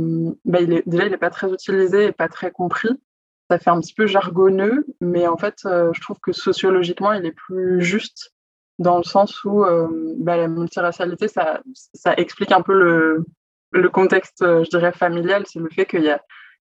bah, 0.43 0.59
il 0.61 0.73
est, 0.73 0.87
déjà 0.87 1.05
il 1.05 1.11
n'est 1.11 1.17
pas 1.17 1.29
très 1.29 1.51
utilisé 1.51 2.07
et 2.07 2.11
pas 2.11 2.27
très 2.27 2.51
compris. 2.51 2.89
Ça 3.49 3.59
fait 3.59 3.69
un 3.69 3.79
petit 3.79 3.93
peu 3.93 4.07
jargonneux, 4.07 4.85
mais 4.99 5.27
en 5.27 5.37
fait, 5.37 5.59
euh, 5.65 5.91
je 5.93 6.01
trouve 6.01 6.19
que 6.19 6.33
sociologiquement, 6.33 7.13
il 7.13 7.25
est 7.25 7.31
plus 7.31 7.81
juste 7.81 8.33
dans 8.79 8.97
le 8.97 9.03
sens 9.03 9.43
où 9.43 9.65
bah, 10.19 10.37
la 10.37 10.47
multiracialité, 10.47 11.27
ça, 11.27 11.61
ça 11.95 12.13
explique 12.13 12.51
un 12.51 12.61
peu 12.61 12.73
le, 13.71 13.89
contexte, 13.89 14.43
je 14.43 14.69
dirais, 14.69 14.91
familial. 14.91 15.45
C'est 15.47 15.59
le 15.59 15.69
fait 15.69 15.87
qu'il 15.87 16.03
y 16.03 16.11
a 16.11 16.21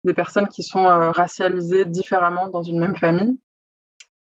des 0.05 0.15
personnes 0.15 0.49
qui 0.49 0.63
sont 0.63 0.87
euh, 0.87 1.11
racialisées 1.11 1.85
différemment 1.85 2.49
dans 2.49 2.63
une 2.63 2.81
même 2.81 2.97
famille. 2.97 3.39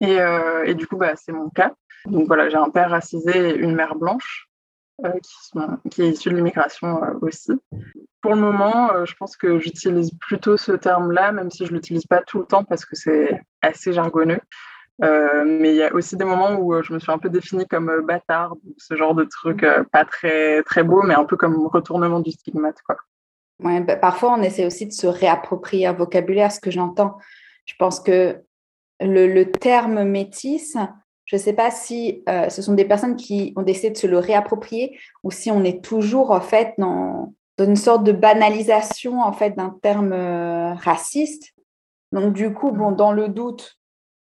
Et, 0.00 0.20
euh, 0.20 0.72
du 0.74 0.86
coup, 0.86 0.96
bah, 0.96 1.14
c'est 1.16 1.32
mon 1.32 1.50
cas. 1.50 1.74
Donc 2.06 2.26
voilà, 2.26 2.48
j'ai 2.48 2.56
un 2.56 2.70
père 2.70 2.90
racisé 2.90 3.50
et 3.50 3.54
une 3.56 3.74
mère 3.74 3.94
blanche 3.94 4.48
euh, 5.04 5.12
qui, 5.90 6.02
est 6.02 6.10
issue 6.10 6.30
de 6.30 6.36
l'immigration 6.36 7.00
aussi. 7.20 7.52
Pour 8.22 8.34
le 8.34 8.40
moment, 8.40 9.04
je 9.04 9.14
pense 9.14 9.36
que 9.36 9.58
j'utilise 9.58 10.12
plutôt 10.20 10.56
ce 10.56 10.72
terme-là, 10.72 11.32
même 11.32 11.50
si 11.50 11.64
je 11.64 11.70
ne 11.70 11.76
l'utilise 11.76 12.06
pas 12.06 12.20
tout 12.20 12.38
le 12.40 12.44
temps 12.44 12.64
parce 12.64 12.84
que 12.84 12.94
c'est 12.94 13.40
assez 13.62 13.92
jargonneux. 13.92 14.40
mais 15.00 15.70
il 15.70 15.76
y 15.76 15.82
a 15.82 15.94
aussi 15.94 16.16
des 16.16 16.24
moments 16.24 16.56
où 16.58 16.82
je 16.82 16.92
me 16.92 16.98
suis 16.98 17.10
un 17.10 17.18
peu 17.18 17.30
définie 17.30 17.66
comme 17.66 18.04
bâtarde, 18.06 18.58
ce 18.76 18.94
genre 18.94 19.14
de 19.14 19.24
truc 19.24 19.64
pas 19.90 20.04
très, 20.04 20.62
très 20.64 20.82
beau, 20.82 21.02
mais 21.02 21.14
un 21.14 21.24
peu 21.24 21.36
comme 21.36 21.66
retournement 21.66 22.20
du 22.20 22.30
stigmate. 22.30 22.82
Quoi. 22.82 22.96
Ouais, 23.62 23.80
bah, 23.80 23.96
parfois, 23.96 24.34
on 24.38 24.42
essaie 24.42 24.66
aussi 24.66 24.86
de 24.86 24.92
se 24.92 25.06
réapproprier 25.06 25.86
un 25.86 25.92
vocabulaire, 25.92 26.50
ce 26.50 26.60
que 26.60 26.70
j'entends. 26.70 27.16
Je 27.66 27.74
pense 27.78 28.00
que 28.00 28.42
le, 29.00 29.44
terme 29.44 30.04
métisse, 30.04 30.76
je 31.26 31.36
ne 31.36 31.40
sais 31.40 31.52
pas 31.52 31.70
si 31.70 32.22
euh, 32.28 32.48
ce 32.48 32.62
sont 32.62 32.74
des 32.74 32.84
personnes 32.84 33.16
qui 33.16 33.52
ont 33.56 33.62
décidé 33.62 33.90
de 33.90 33.96
se 33.96 34.06
le 34.06 34.18
réapproprier 34.18 34.98
ou 35.22 35.30
si 35.30 35.50
on 35.50 35.62
est 35.62 35.84
toujours 35.84 36.30
en 36.30 36.40
fait 36.40 36.74
dans, 36.78 37.34
une 37.64 37.76
sorte 37.76 38.04
de 38.04 38.12
banalisation 38.12 39.20
en 39.20 39.32
fait 39.32 39.56
d'un 39.56 39.76
terme 39.82 40.12
euh, 40.12 40.74
raciste. 40.74 41.52
Donc 42.12 42.32
du 42.32 42.52
coup, 42.52 42.70
bon, 42.70 42.92
dans 42.92 43.12
le 43.12 43.28
doute, 43.28 43.78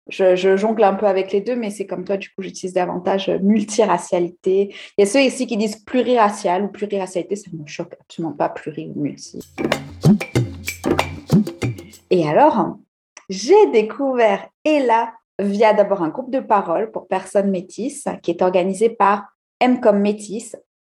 je, 0.09 0.55
jongle 0.55 0.83
un 0.83 0.93
peu 0.93 1.05
avec 1.05 1.31
les 1.31 1.41
deux, 1.41 1.55
mais 1.55 1.69
c'est 1.69 1.85
comme 1.85 2.05
toi, 2.05 2.17
du 2.17 2.29
coup, 2.29 2.41
j'utilise 2.41 2.73
davantage 2.73 3.29
multiracialité. 3.41 4.73
Il 4.97 5.01
y 5.01 5.03
a 5.03 5.05
ceux 5.05 5.21
ici 5.21 5.47
qui 5.47 5.57
disent 5.57 5.83
pluriracial 5.83 6.63
ou 6.63 6.67
pluriracialité, 6.69 7.35
ça 7.35 7.49
ne 7.51 7.61
me 7.61 7.67
choque 7.67 7.93
absolument 7.99 8.33
pas, 8.33 8.49
pluri 8.49 8.91
ou 8.95 9.01
multi. 9.01 9.39
Et 12.09 12.27
alors, 12.27 12.77
j'ai 13.29 13.69
découvert 13.71 14.47
Ella 14.63 15.13
via 15.39 15.73
d'abord 15.73 16.01
un 16.01 16.09
groupe 16.09 16.31
de 16.31 16.39
parole 16.39 16.91
pour 16.91 17.07
personnes 17.07 17.51
métisses 17.51 18.07
qui 18.23 18.31
est 18.31 18.41
organisé 18.41 18.89
par 18.89 19.25
M 19.59 19.81
comme 19.81 19.99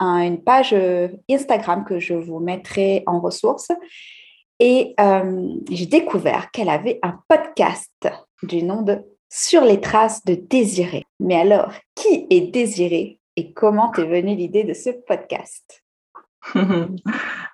une 0.01 0.43
page 0.43 0.73
euh, 0.73 1.09
Instagram 1.31 1.85
que 1.85 1.99
je 1.99 2.15
vous 2.15 2.41
mettrai 2.41 3.03
en 3.07 3.21
ressources. 3.21 3.71
Et 4.61 4.95
euh, 5.01 5.49
j'ai 5.71 5.87
découvert 5.87 6.51
qu'elle 6.51 6.69
avait 6.69 7.01
un 7.03 7.19
podcast 7.29 8.09
du 8.43 8.63
nom 8.63 8.83
de 8.83 9.03
sur 9.29 9.63
les 9.63 9.81
traces 9.81 10.25
de 10.25 10.35
Désiré. 10.35 11.05
Mais 11.19 11.35
alors, 11.35 11.73
qui 11.97 12.27
est 12.31 12.53
Désiré 12.53 13.19
et 13.37 13.53
comment 13.53 13.91
t'es 13.91 14.05
venue 14.05 14.37
l'idée 14.37 14.63
de 14.63 14.75
ce 14.75 14.91
podcast? 14.91 15.83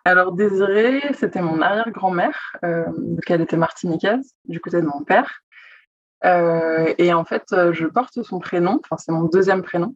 Alors 0.04 0.32
Désiré, 0.32 1.00
c'était 1.14 1.40
mon 1.40 1.62
arrière-grand-mère, 1.62 2.36
euh, 2.64 2.84
elle 3.26 3.40
était 3.40 3.56
martiniquaise, 3.56 4.34
du 4.46 4.60
côté 4.60 4.80
de 4.80 4.86
mon 4.86 5.04
père. 5.04 5.40
Euh, 6.26 6.92
et 6.98 7.14
en 7.14 7.24
fait, 7.24 7.44
je 7.72 7.86
porte 7.86 8.22
son 8.22 8.40
prénom, 8.40 8.80
enfin 8.84 8.96
c'est 8.98 9.12
mon 9.12 9.24
deuxième 9.24 9.62
prénom. 9.62 9.94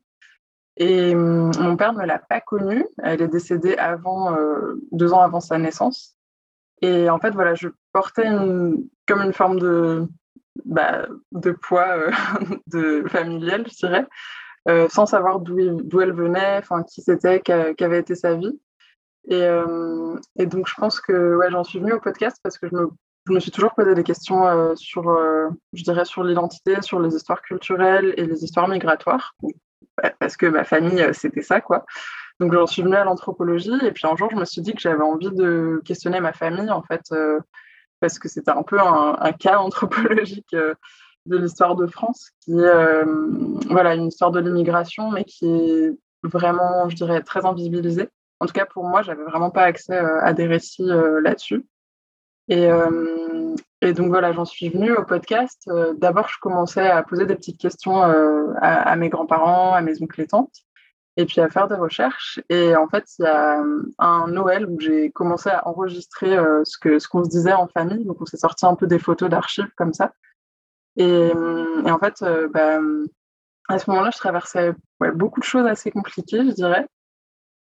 Et 0.77 1.15
hum, 1.15 1.53
mon 1.59 1.77
père 1.77 1.93
ne 1.93 2.05
l'a 2.05 2.19
pas 2.19 2.41
connue, 2.41 2.85
elle 3.03 3.23
est 3.23 3.29
décédée 3.29 3.77
avant, 3.77 4.37
deux 4.93 5.13
ans 5.13 5.21
avant 5.21 5.41
sa 5.41 5.59
naissance. 5.59 6.17
Et 6.83 7.09
en 7.09 7.19
fait, 7.19 7.31
voilà, 7.31 7.55
je 7.55 7.69
portais 7.93 8.29
comme 9.07 9.23
une 9.23 9.33
forme 9.33 9.59
de, 9.59 10.09
bah, 10.65 11.07
poids 11.63 12.11
euh, 12.75 13.09
familial, 13.09 13.65
je 13.69 13.77
dirais, 13.77 14.07
euh, 14.69 14.89
sans 14.89 15.07
savoir 15.07 15.41
d'où 15.41 16.01
elle 16.01 16.13
venait, 16.13 16.63
qui 16.89 17.03
c'était, 17.03 17.41
qu'avait 17.41 18.01
été 18.01 18.15
sa 18.15 18.35
vie. 18.35 18.59
Et, 19.29 19.43
euh, 19.43 20.17
donc 20.39 20.69
je 20.69 20.75
pense 20.75 21.01
que 21.01 21.39
j'en 21.51 21.65
suis 21.65 21.79
venue 21.79 21.95
au 21.95 22.01
podcast 22.01 22.39
parce 22.43 22.59
que 22.59 22.69
je 22.69 22.75
me, 22.75 22.91
je 23.27 23.33
me 23.33 23.41
suis 23.41 23.51
toujours 23.51 23.75
posé 23.75 23.95
des 23.95 24.03
questions 24.03 24.77
sur, 24.77 25.05
je 25.73 26.05
sur 26.05 26.25
l'identité, 26.25 26.83
sur 26.83 27.01
les 27.01 27.15
histoires 27.15 27.41
culturelles 27.41 28.13
et 28.19 28.27
les 28.27 28.45
histoires 28.45 28.69
migratoires, 28.69 29.35
parce 30.19 30.37
que 30.37 30.47
ma 30.47 30.65
famille 30.65 31.05
c'était 31.13 31.43
ça 31.43 31.61
quoi. 31.61 31.85
Donc 32.41 32.53
j'en 32.53 32.67
suis 32.67 32.83
venue 32.83 32.97
à 32.97 33.05
l'anthropologie 33.05 33.79
et 33.83 33.93
puis 33.93 34.07
un 34.07 34.17
jour 34.17 34.29
je 34.31 34.37
me 34.37 34.45
suis 34.45 34.61
dit 34.61 34.75
que 34.75 34.81
j'avais 34.81 35.03
envie 35.03 35.31
de 35.31 35.81
questionner 35.85 36.21
ma 36.21 36.33
famille 36.33 36.71
en 36.71 36.83
fait 36.83 37.13
parce 38.05 38.19
que 38.19 38.29
c'était 38.29 38.51
un 38.51 38.63
peu 38.63 38.79
un, 38.79 39.33
cas 39.33 39.59
anthropologique 39.59 40.53
euh, 40.53 40.75
de 41.25 41.39
l'histoire 41.39 41.75
de 41.75 41.87
France, 41.87 42.33
qui 42.41 42.53
est 42.53 42.57
euh, 42.57 43.07
voilà, 43.71 43.95
une 43.95 44.09
histoire 44.09 44.31
de 44.31 44.41
l'immigration, 44.41 45.11
mais 45.11 45.25
qui 45.25 45.47
est 45.47 45.91
vraiment, 46.23 46.87
je 46.91 46.97
dirais, 46.97 47.23
très 47.23 47.47
invisibilisée. 47.47 48.11
En 48.41 48.47
tout 48.47 48.53
cas, 48.53 48.67
pour 48.67 48.85
moi, 48.85 49.01
j'avais 49.01 49.25
vraiment 49.25 49.51
pas 49.51 49.63
accès 49.63 49.97
euh, 49.97 50.21
à 50.21 50.35
des 50.35 50.47
récits 50.47 50.85
là-dessus. 51.23 51.65
Et, 52.49 52.69
et, 53.81 53.93
donc 53.95 54.09
voilà, 54.09 54.33
j'en 54.33 54.45
suis 54.45 54.69
venue 54.69 54.93
au 54.93 55.03
podcast. 55.05 55.71
D'abord, 55.97 56.29
je 56.29 56.39
commençais 56.41 56.87
à 56.87 57.03
poser 57.03 57.25
des 57.25 57.37
petites 57.37 57.59
questions 57.59 58.03
à, 58.03 58.13
à, 58.61 58.97
mes 58.97 59.09
grands-parents, 59.09 59.73
à 59.73 59.81
mes 59.81 60.03
oncles 60.03 60.21
et 60.21 60.27
tantes 60.27 60.65
et 61.17 61.27
puis 61.27 61.41
à 61.41 61.49
faire 61.49 61.69
des 61.69 61.77
recherches. 61.77 62.41
Et 62.49 62.75
en 62.77 62.89
fait, 62.89 63.05
il 63.19 63.25
y 63.25 63.29
a 63.29 63.61
euh, 63.61 63.83
un 63.99 64.29
Noël 64.29 64.67
où 64.67 64.81
j'ai 64.81 65.11
commencé 65.11 65.49
à 65.49 65.67
enregistrer 65.69 66.37
euh, 66.37 66.63
ce 66.65 66.79
que 66.79 66.99
ce 66.99 67.09
qu'on 67.09 67.25
se 67.25 67.31
disait 67.31 67.53
en 67.53 67.69
famille. 67.69 68.05
Donc, 68.05 68.21
on 68.21 68.27
s'est 68.27 68.37
sorti 68.37 68.67
un 68.67 68.75
peu 68.75 68.87
des 68.87 68.99
photos 68.99 69.31
d'archives 69.31 69.71
comme 69.77 69.93
ça. 69.93 70.13
Et, 70.97 71.05
euh, 71.05 71.83
et 71.85 71.91
en 71.91 71.99
fait, 71.99 72.25
bah, 72.53 72.79
à 73.69 73.79
ce 73.79 73.91
moment-là, 73.91 74.11
je 74.13 74.19
traversais 74.19 74.73
beaucoup 75.15 75.41
de 75.41 75.45
choses 75.45 75.67
assez 75.67 75.91
compliquées, 75.91 76.45
je 76.45 76.53
dirais. 76.53 76.87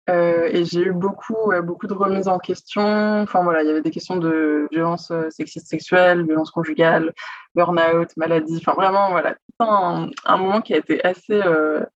Et 0.08 0.64
j'ai 0.64 0.80
eu 0.80 0.92
beaucoup, 0.92 1.52
beaucoup 1.62 1.86
de 1.86 1.94
remises 1.94 2.28
en 2.28 2.38
question. 2.38 3.22
Enfin 3.22 3.42
voilà, 3.42 3.62
il 3.62 3.68
y 3.68 3.70
avait 3.70 3.82
des 3.82 3.90
questions 3.90 4.16
de 4.16 4.66
violence 4.70 5.12
sexiste 5.30 5.68
sexuelle, 5.68 6.24
violence 6.24 6.50
conjugale, 6.50 7.12
burn-out, 7.54 8.08
maladie. 8.16 8.56
Enfin 8.56 8.72
vraiment, 8.72 9.10
voilà, 9.10 9.36
un, 9.60 10.08
un, 10.24 10.36
moment 10.36 10.60
qui 10.62 10.74
a 10.74 10.78
été 10.78 11.04
assez, 11.04 11.40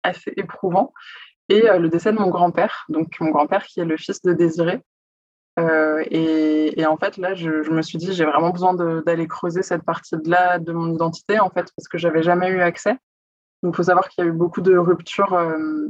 assez 0.02 0.32
éprouvant 0.36 0.92
et 1.52 1.68
euh, 1.68 1.78
le 1.78 1.88
décès 1.88 2.12
de 2.12 2.18
mon 2.18 2.28
grand-père, 2.28 2.86
donc 2.88 3.18
mon 3.20 3.30
grand-père 3.30 3.64
qui 3.66 3.80
est 3.80 3.84
le 3.84 3.96
fils 3.96 4.22
de 4.22 4.32
Désiré. 4.32 4.80
Euh, 5.58 6.02
et, 6.10 6.86
en 6.86 6.96
fait, 6.96 7.18
là, 7.18 7.34
je, 7.34 7.50
me 7.70 7.82
suis 7.82 7.98
dit, 7.98 8.14
j'ai 8.14 8.24
vraiment 8.24 8.50
besoin 8.50 8.72
d'aller 8.74 9.26
creuser 9.26 9.62
cette 9.62 9.82
partie-là 9.82 10.58
de, 10.58 10.72
mon 10.72 10.94
identité, 10.94 11.40
en 11.40 11.50
fait, 11.50 11.70
parce 11.76 11.88
que 11.88 11.98
j'avais 11.98 12.22
jamais 12.22 12.48
eu 12.48 12.60
accès. 12.60 12.96
Il 13.62 13.74
faut 13.74 13.84
savoir 13.84 14.08
qu'il 14.08 14.24
y 14.24 14.26
a 14.26 14.30
eu 14.30 14.32
beaucoup 14.32 14.60
de 14.60 14.76
ruptures, 14.76 15.34
euh, 15.34 15.86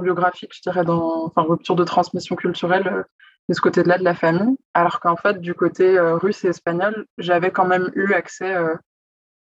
biographiques, 0.00 0.54
je 0.54 0.62
dirais, 0.62 0.84
enfin, 0.88 1.42
ruptures 1.42 1.76
de 1.76 1.84
transmission 1.84 2.34
culturelle 2.34 3.04
de 3.48 3.54
ce 3.54 3.60
côté-là 3.60 3.98
de 3.98 4.04
la 4.04 4.14
famille. 4.14 4.56
Alors 4.74 5.00
qu'en 5.00 5.16
fait, 5.16 5.40
du 5.40 5.54
côté 5.54 6.00
russe 6.00 6.44
et 6.44 6.48
espagnol, 6.48 7.06
j'avais 7.18 7.50
quand 7.50 7.66
même 7.66 7.90
eu 7.94 8.14
accès 8.14 8.54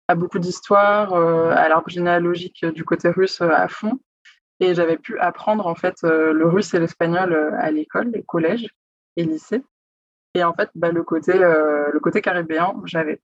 à 0.09 0.15
beaucoup 0.15 0.39
d'histoires, 0.39 1.15
à 1.15 1.69
l'arbre 1.69 1.91
généalogique 1.91 2.65
du 2.65 2.85
côté 2.85 3.11
russe 3.11 3.41
à 3.43 3.69
fond. 3.69 3.99
Et 4.61 4.75
j'avais 4.75 4.97
pu 4.97 5.19
apprendre 5.19 5.67
en 5.67 5.75
fait 5.75 5.97
euh, 6.05 6.33
le 6.33 6.49
russe 6.49 6.73
et 6.75 6.79
l'espagnol 6.79 7.33
euh, 7.33 7.51
à 7.59 7.71
l'école, 7.71 8.11
au 8.17 8.23
collège 8.23 8.69
et 9.17 9.25
lycée. 9.25 9.63
Et 10.35 10.45
en 10.45 10.55
fait, 10.55 10.71
bah, 10.75 10.91
le 10.91 11.03
côté 11.03 11.33
euh, 11.35 11.91
le 11.93 12.01
côté 12.01 12.23
caribéen, 12.23 12.75
j'avais 12.85 13.21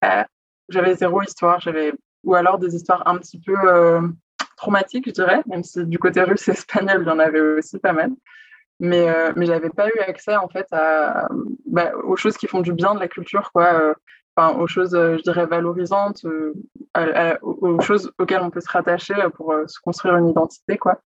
j'avais 0.69 0.95
zéro 0.95 1.23
histoire, 1.23 1.61
j'avais 1.61 1.95
ou 2.25 2.35
alors 2.35 2.59
des 2.59 2.75
histoires 2.75 3.07
un 3.07 3.19
petit 3.19 3.41
peu 3.41 3.55
traumatiques, 4.57 5.07
je 5.07 5.12
dirais, 5.12 5.43
même 5.47 5.62
si 5.62 5.85
du 5.87 5.99
côté 5.99 6.23
russe 6.23 6.49
et 6.49 6.52
espagnol, 6.52 7.02
il 7.02 7.09
y 7.09 7.11
en 7.11 7.19
avait 7.19 7.41
aussi 7.41 7.79
pas 7.79 7.93
mal. 7.93 8.11
Mais 8.81 9.07
mais 9.37 9.47
j'avais 9.47 9.71
pas 9.71 9.88
eu 9.88 9.99
accès 10.00 10.37
en 10.37 10.49
fait 10.49 10.67
bah, 10.71 11.93
aux 12.05 12.17
choses 12.17 12.37
qui 12.37 12.47
font 12.47 12.61
du 12.61 12.73
bien 12.73 12.95
de 12.95 13.00
la 13.00 13.09
culture, 13.09 13.50
quoi. 13.52 13.95
Enfin, 14.35 14.59
aux 14.59 14.67
choses, 14.67 14.93
je 14.93 15.23
dirais, 15.23 15.47
valorisantes, 15.47 16.25
aux 17.43 17.81
choses 17.81 18.11
auxquelles 18.19 18.43
on 18.43 18.50
peut 18.50 18.61
se 18.61 18.71
rattacher 18.71 19.14
pour 19.35 19.55
se 19.67 19.79
construire 19.81 20.17
une 20.17 20.29
identité, 20.29 20.79
quoi. 20.79 21.00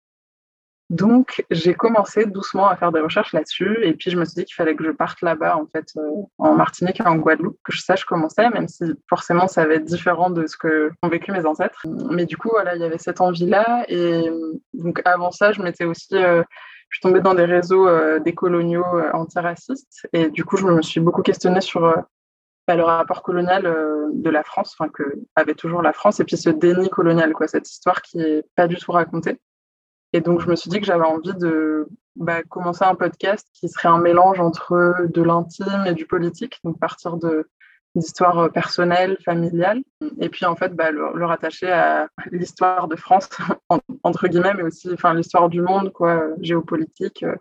Donc, 0.88 1.44
j'ai 1.50 1.74
commencé 1.74 2.26
doucement 2.26 2.68
à 2.68 2.76
faire 2.76 2.92
des 2.92 3.00
recherches 3.00 3.32
là-dessus. 3.32 3.78
Et 3.82 3.94
puis, 3.94 4.10
je 4.10 4.16
me 4.16 4.24
suis 4.24 4.34
dit 4.34 4.44
qu'il 4.44 4.54
fallait 4.54 4.76
que 4.76 4.84
je 4.84 4.92
parte 4.92 5.20
là-bas, 5.20 5.56
en 5.56 5.66
fait, 5.66 5.86
euh, 5.96 6.22
en 6.38 6.54
Martinique 6.54 7.00
et 7.00 7.06
en 7.06 7.16
Guadeloupe, 7.16 7.58
que 7.64 7.72
je 7.72 7.80
sache 7.80 8.04
comment 8.04 8.28
c'est, 8.28 8.48
même 8.50 8.68
si 8.68 8.84
forcément 9.08 9.48
ça 9.48 9.66
va 9.66 9.74
être 9.74 9.84
différent 9.84 10.30
de 10.30 10.46
ce 10.46 10.56
que 10.56 10.92
ont 11.02 11.08
vécu 11.08 11.32
mes 11.32 11.44
ancêtres. 11.44 11.84
Mais 12.10 12.24
du 12.24 12.36
coup, 12.36 12.50
voilà, 12.50 12.76
il 12.76 12.80
y 12.80 12.84
avait 12.84 12.98
cette 12.98 13.20
envie-là. 13.20 13.84
Et 13.88 14.30
donc, 14.74 15.02
avant 15.04 15.32
ça, 15.32 15.50
je 15.50 15.60
m'étais 15.60 15.86
aussi, 15.86 16.14
euh, 16.14 16.44
je 16.90 16.98
suis 16.98 17.02
tombée 17.02 17.20
dans 17.20 17.34
des 17.34 17.46
réseaux 17.46 17.88
des 18.20 18.32
coloniaux 18.32 18.84
antiracistes 19.12 20.06
et 20.12 20.30
du 20.30 20.44
coup, 20.44 20.56
je 20.56 20.66
me 20.66 20.82
suis 20.82 21.00
beaucoup 21.00 21.22
questionnée 21.22 21.60
sur 21.60 21.82
bah, 22.68 22.76
le 22.76 22.84
rapport 22.84 23.24
colonial 23.24 23.64
de 24.12 24.30
la 24.30 24.44
France, 24.44 24.76
enfin 24.78 24.88
que 24.88 25.02
avait 25.34 25.54
toujours 25.54 25.82
la 25.82 25.92
France, 25.92 26.20
et 26.20 26.24
puis 26.24 26.36
ce 26.36 26.48
déni 26.48 26.88
colonial, 26.88 27.32
quoi, 27.32 27.48
cette 27.48 27.68
histoire 27.68 28.02
qui 28.02 28.20
est 28.20 28.44
pas 28.54 28.68
du 28.68 28.76
tout 28.76 28.92
racontée. 28.92 29.40
Et 30.12 30.20
donc, 30.20 30.40
je 30.40 30.48
me 30.48 30.56
suis 30.56 30.70
dit 30.70 30.80
que 30.80 30.86
j'avais 30.86 31.04
envie 31.04 31.34
de 31.34 31.88
bah, 32.16 32.42
commencer 32.42 32.84
un 32.84 32.94
podcast 32.94 33.46
qui 33.52 33.68
serait 33.68 33.88
un 33.88 33.98
mélange 33.98 34.40
entre 34.40 35.06
de 35.08 35.22
l'intime 35.22 35.84
et 35.86 35.94
du 35.94 36.06
politique, 36.06 36.58
donc 36.64 36.78
partir 36.78 37.16
de 37.16 37.48
d'histoires 37.96 38.52
personnelles, 38.52 39.16
familiales, 39.24 39.82
et 40.20 40.28
puis 40.28 40.44
en 40.44 40.54
fait 40.54 40.74
bah, 40.74 40.90
le, 40.90 41.24
rattacher 41.24 41.70
à 41.70 42.08
l'histoire 42.30 42.88
de 42.88 42.96
France, 42.96 43.30
entre 44.02 44.28
guillemets, 44.28 44.52
mais 44.54 44.64
aussi 44.64 44.92
enfin, 44.92 45.14
l'histoire 45.14 45.48
du 45.48 45.62
monde, 45.62 45.92
quoi, 45.92 46.22
géopolitique, 46.40 47.22
euh, 47.22 47.36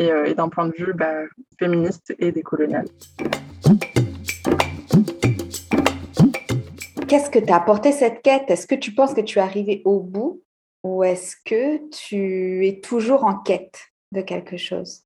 euh, 0.00 0.24
et, 0.24 0.34
d'un 0.34 0.48
point 0.48 0.66
de 0.66 0.72
vue 0.72 0.94
bah, 0.94 1.24
féministe 1.58 2.14
et 2.18 2.32
décolonial. 2.32 2.86
Qu'est-ce 7.06 7.28
que 7.28 7.38
t'a 7.38 7.56
apporté 7.56 7.92
cette 7.92 8.22
quête? 8.22 8.50
Est-ce 8.50 8.66
que 8.66 8.74
tu 8.74 8.94
penses 8.94 9.12
que 9.12 9.20
tu 9.20 9.38
es 9.38 9.42
arrivé 9.42 9.82
au 9.84 10.00
bout? 10.00 10.42
Ou 10.82 11.04
est-ce 11.04 11.36
que 11.44 11.88
tu 11.90 12.66
es 12.66 12.80
toujours 12.80 13.24
en 13.24 13.38
quête 13.38 13.92
de 14.12 14.20
quelque 14.20 14.56
chose? 14.56 15.04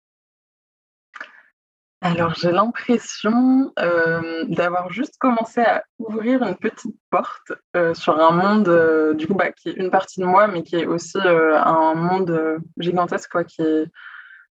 Alors 2.03 2.35
j'ai 2.35 2.53
l'impression 2.53 3.73
euh, 3.79 4.45
d'avoir 4.45 4.93
juste 4.93 5.17
commencé 5.19 5.61
à 5.61 5.83
ouvrir 5.99 6.43
une 6.43 6.55
petite 6.55 6.95
porte 7.11 7.53
euh, 7.75 7.95
sur 7.95 8.21
un 8.21 8.31
monde 8.33 8.69
euh, 8.69 9.15
du 9.15 9.27
coup 9.27 9.35
bah, 9.35 9.51
qui 9.51 9.71
est 9.71 9.77
une 9.77 9.91
partie 9.91 10.21
de 10.21 10.27
moi 10.27 10.47
mais 10.47 10.63
qui 10.63 10.77
est 10.77 10.87
aussi 10.87 11.19
un 11.19 11.95
monde 11.95 12.61
gigantesque 12.79 13.45
qui 13.47 13.63
est 13.63 13.87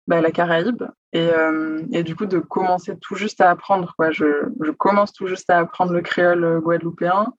bah, 0.06 0.20
la 0.20 0.30
Caraïbe. 0.30 0.84
Et, 1.12 2.02
du 2.02 2.16
coup 2.16 2.26
de 2.26 2.38
commencer 2.38 2.98
tout 2.98 3.14
juste 3.14 3.40
à 3.40 3.50
apprendre 3.50 3.94
je 4.10 4.70
commence 4.72 5.12
tout 5.12 5.26
juste 5.26 5.48
à 5.48 5.58
apprendre 5.58 5.92
le 5.92 6.00
créole 6.00 6.60
guadeloupéen 6.60 7.32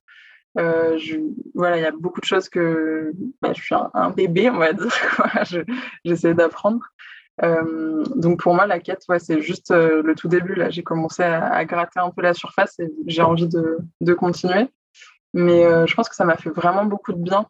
euh, 0.58 0.98
voilà, 1.54 1.76
il 1.76 1.82
y 1.82 1.86
a 1.86 1.90
beaucoup 1.90 2.20
de 2.20 2.26
choses 2.26 2.48
que 2.48 3.12
bah, 3.42 3.52
je 3.54 3.62
suis 3.62 3.74
un, 3.74 4.10
bébé, 4.10 4.50
on 4.50 4.58
va 4.58 4.72
dire. 4.72 4.92
J'essaie 6.04 6.34
d'apprendre. 6.34 6.80
Euh, 7.42 8.04
donc 8.14 8.40
pour 8.40 8.54
moi, 8.54 8.66
la 8.66 8.80
quête, 8.80 9.04
c'est 9.18 9.42
juste 9.42 9.70
euh, 9.70 10.02
le 10.02 10.14
tout 10.14 10.28
début. 10.28 10.54
Là, 10.54 10.70
j'ai 10.70 10.82
commencé 10.82 11.22
à, 11.22 11.64
gratter 11.64 12.00
un 12.00 12.10
peu 12.10 12.22
la 12.22 12.32
surface 12.32 12.78
et 12.78 12.90
j'ai 13.06 13.22
envie 13.22 13.48
de, 13.48 13.78
de, 14.00 14.14
continuer. 14.14 14.68
Mais 15.34 15.64
je 15.86 15.94
pense 15.94 16.08
que 16.08 16.14
ça 16.14 16.24
m'a 16.24 16.36
fait 16.36 16.48
vraiment 16.48 16.86
beaucoup 16.86 17.12
de 17.12 17.22
bien, 17.22 17.46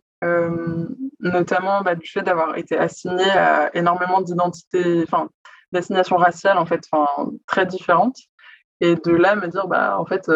notamment 1.20 1.82
bah, 1.82 1.94
du 1.94 2.08
fait 2.10 2.22
d'avoir 2.22 2.56
été 2.56 2.76
assignée 2.76 3.30
à 3.30 3.70
énormément 3.76 4.20
d'identités, 4.20 5.04
enfin 5.04 5.28
d'assignations 5.70 6.16
raciales 6.16 6.58
en 6.58 6.66
fait, 6.66 6.82
très 7.46 7.64
différentes. 7.64 8.18
Et 8.80 8.96
de 8.96 9.12
là 9.12 9.36
me 9.36 9.46
dire, 9.46 9.68
bah 9.68 9.98
en 10.00 10.04
fait, 10.04 10.28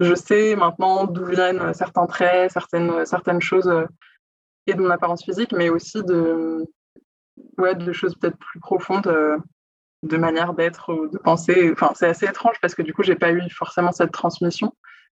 je 0.00 0.14
sais 0.14 0.56
maintenant 0.56 1.04
d'où 1.04 1.24
viennent 1.24 1.72
certains 1.74 2.06
traits, 2.06 2.52
certaines, 2.52 3.06
certaines 3.06 3.40
choses 3.40 3.68
euh, 3.68 3.86
et 4.66 4.74
de 4.74 4.80
mon 4.80 4.90
apparence 4.90 5.24
physique, 5.24 5.52
mais 5.52 5.68
aussi 5.68 6.02
de, 6.02 6.66
ouais, 7.58 7.74
de 7.74 7.92
choses 7.92 8.14
peut-être 8.16 8.36
plus 8.38 8.60
profondes 8.60 9.06
euh, 9.06 9.38
de 10.02 10.16
manière 10.16 10.54
d'être 10.54 10.92
ou 10.92 11.08
de 11.08 11.18
penser. 11.18 11.70
Enfin, 11.72 11.92
c'est 11.94 12.08
assez 12.08 12.26
étrange 12.26 12.56
parce 12.60 12.74
que 12.74 12.82
du 12.82 12.92
coup, 12.92 13.02
j'ai 13.02 13.14
pas 13.14 13.32
eu 13.32 13.42
forcément 13.50 13.92
cette 13.92 14.12
transmission, 14.12 14.72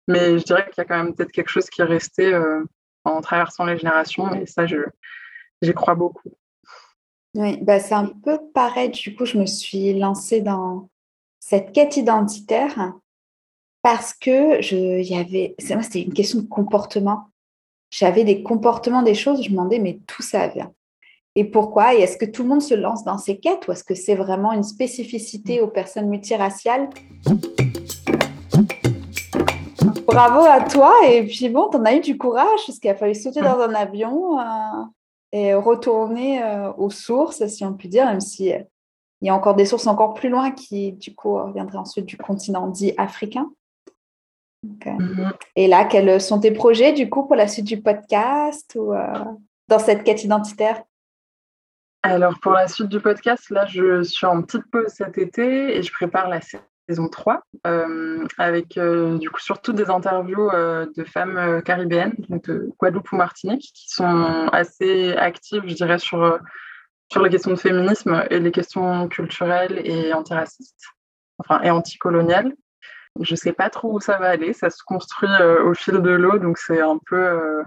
mais 0.08 0.38
je 0.38 0.44
dirais 0.44 0.68
qu'il 0.70 0.78
y 0.78 0.80
a 0.80 0.84
quand 0.84 1.02
même 1.02 1.14
peut-être 1.14 1.32
quelque 1.32 1.50
chose 1.50 1.70
qui 1.70 1.80
est 1.80 1.84
resté 1.84 2.34
euh, 2.34 2.62
en 3.04 3.20
traversant 3.20 3.64
les 3.64 3.78
générations 3.78 4.34
et 4.34 4.46
ça, 4.46 4.66
je, 4.66 4.78
j'y 5.62 5.72
crois 5.72 5.94
beaucoup. 5.94 6.30
Oui, 7.34 7.58
bah 7.62 7.80
c'est 7.80 7.94
un 7.94 8.06
peu 8.06 8.38
pareil. 8.54 8.90
Du 8.90 9.14
coup, 9.14 9.26
je 9.26 9.38
me 9.38 9.46
suis 9.46 9.98
lancée 9.98 10.40
dans 10.40 10.88
cette 11.38 11.72
quête 11.72 11.96
identitaire 11.96 12.94
parce 13.86 14.14
que 14.14 14.60
je, 14.62 15.00
y 15.00 15.14
avait, 15.14 15.54
c'était 15.60 16.02
une 16.02 16.12
question 16.12 16.40
de 16.40 16.48
comportement. 16.48 17.28
J'avais 17.88 18.24
des 18.24 18.42
comportements, 18.42 19.04
des 19.04 19.14
choses, 19.14 19.44
je 19.44 19.50
me 19.50 19.54
demandais, 19.54 19.78
mais 19.78 20.00
tout 20.08 20.22
ça 20.22 20.48
vient? 20.48 20.72
Et 21.36 21.44
pourquoi? 21.44 21.94
Et 21.94 21.98
est-ce 21.98 22.16
que 22.16 22.24
tout 22.24 22.42
le 22.42 22.48
monde 22.48 22.62
se 22.62 22.74
lance 22.74 23.04
dans 23.04 23.16
ces 23.16 23.38
quêtes 23.38 23.68
ou 23.68 23.70
est-ce 23.70 23.84
que 23.84 23.94
c'est 23.94 24.16
vraiment 24.16 24.50
une 24.50 24.64
spécificité 24.64 25.60
aux 25.60 25.68
personnes 25.68 26.08
multiraciales? 26.08 26.90
Bravo 30.04 30.40
à 30.40 30.62
toi. 30.62 30.92
Et 31.08 31.24
puis 31.24 31.48
bon, 31.48 31.68
tu 31.70 31.76
en 31.76 31.84
as 31.84 31.94
eu 31.94 32.00
du 32.00 32.18
courage 32.18 32.58
parce 32.66 32.80
qu'il 32.80 32.90
a 32.90 32.96
fallu 32.96 33.14
sauter 33.14 33.40
dans 33.40 33.60
un 33.60 33.72
avion 33.72 34.36
euh, 34.36 34.42
et 35.30 35.54
retourner 35.54 36.42
euh, 36.42 36.72
aux 36.72 36.90
sources, 36.90 37.46
si 37.46 37.64
on 37.64 37.74
peut 37.74 37.86
dire, 37.86 38.06
même 38.06 38.20
si 38.20 38.52
euh, 38.52 38.58
il 39.22 39.28
y 39.28 39.30
a 39.30 39.34
encore 39.36 39.54
des 39.54 39.64
sources 39.64 39.86
encore 39.86 40.14
plus 40.14 40.28
loin 40.28 40.50
qui, 40.50 40.94
du 40.94 41.14
coup, 41.14 41.38
viendraient 41.54 41.78
ensuite 41.78 42.06
du 42.06 42.16
continent 42.16 42.66
dit 42.66 42.92
africain. 42.98 43.48
Mhm. 44.62 45.32
Et 45.54 45.68
là, 45.68 45.84
quels 45.84 46.20
sont 46.20 46.40
tes 46.40 46.50
projets 46.50 46.92
du 46.92 47.08
coup 47.08 47.26
pour 47.26 47.36
la 47.36 47.48
suite 47.48 47.66
du 47.66 47.80
podcast 47.80 48.76
ou 48.78 48.92
euh, 48.92 49.24
dans 49.68 49.78
cette 49.78 50.04
quête 50.04 50.24
identitaire? 50.24 50.82
Alors 52.02 52.38
pour 52.40 52.52
la 52.52 52.68
suite 52.68 52.88
du 52.88 53.00
podcast, 53.00 53.50
là, 53.50 53.66
je 53.66 54.02
suis 54.02 54.26
en 54.26 54.42
petite 54.42 54.70
pause 54.70 54.88
cet 54.88 55.18
été 55.18 55.76
et 55.76 55.82
je 55.82 55.92
prépare 55.92 56.28
la 56.28 56.40
saison 56.40 57.08
3 57.08 57.42
euh, 57.66 58.24
avec 58.38 58.78
euh, 58.78 59.18
du 59.18 59.28
coup 59.28 59.40
surtout 59.40 59.72
des 59.72 59.90
interviews 59.90 60.50
de 60.52 61.04
femmes 61.04 61.62
caribéennes, 61.64 62.14
donc 62.28 62.44
de 62.44 62.70
Guadeloupe 62.78 63.10
ou 63.10 63.16
Martinique, 63.16 63.72
qui 63.74 63.90
sont 63.90 64.48
assez 64.52 65.14
actives, 65.14 65.64
je 65.66 65.74
dirais, 65.74 65.98
sur, 65.98 66.38
sur 67.10 67.22
les 67.22 67.30
questions 67.30 67.50
de 67.50 67.56
féminisme 67.56 68.24
et 68.30 68.38
les 68.38 68.52
questions 68.52 69.08
culturelles 69.08 69.80
et 69.84 70.12
antiracistes, 70.12 70.84
enfin 71.38 71.60
et 71.62 71.70
anticoloniales. 71.70 72.54
Je 73.20 73.34
sais 73.34 73.52
pas 73.52 73.70
trop 73.70 73.94
où 73.94 74.00
ça 74.00 74.18
va 74.18 74.28
aller. 74.28 74.52
Ça 74.52 74.70
se 74.70 74.82
construit 74.84 75.30
euh, 75.40 75.64
au 75.64 75.74
fil 75.74 76.00
de 76.00 76.10
l'eau, 76.10 76.38
donc 76.38 76.58
c'est 76.58 76.80
un 76.80 76.98
peu 77.06 77.16
euh, 77.16 77.62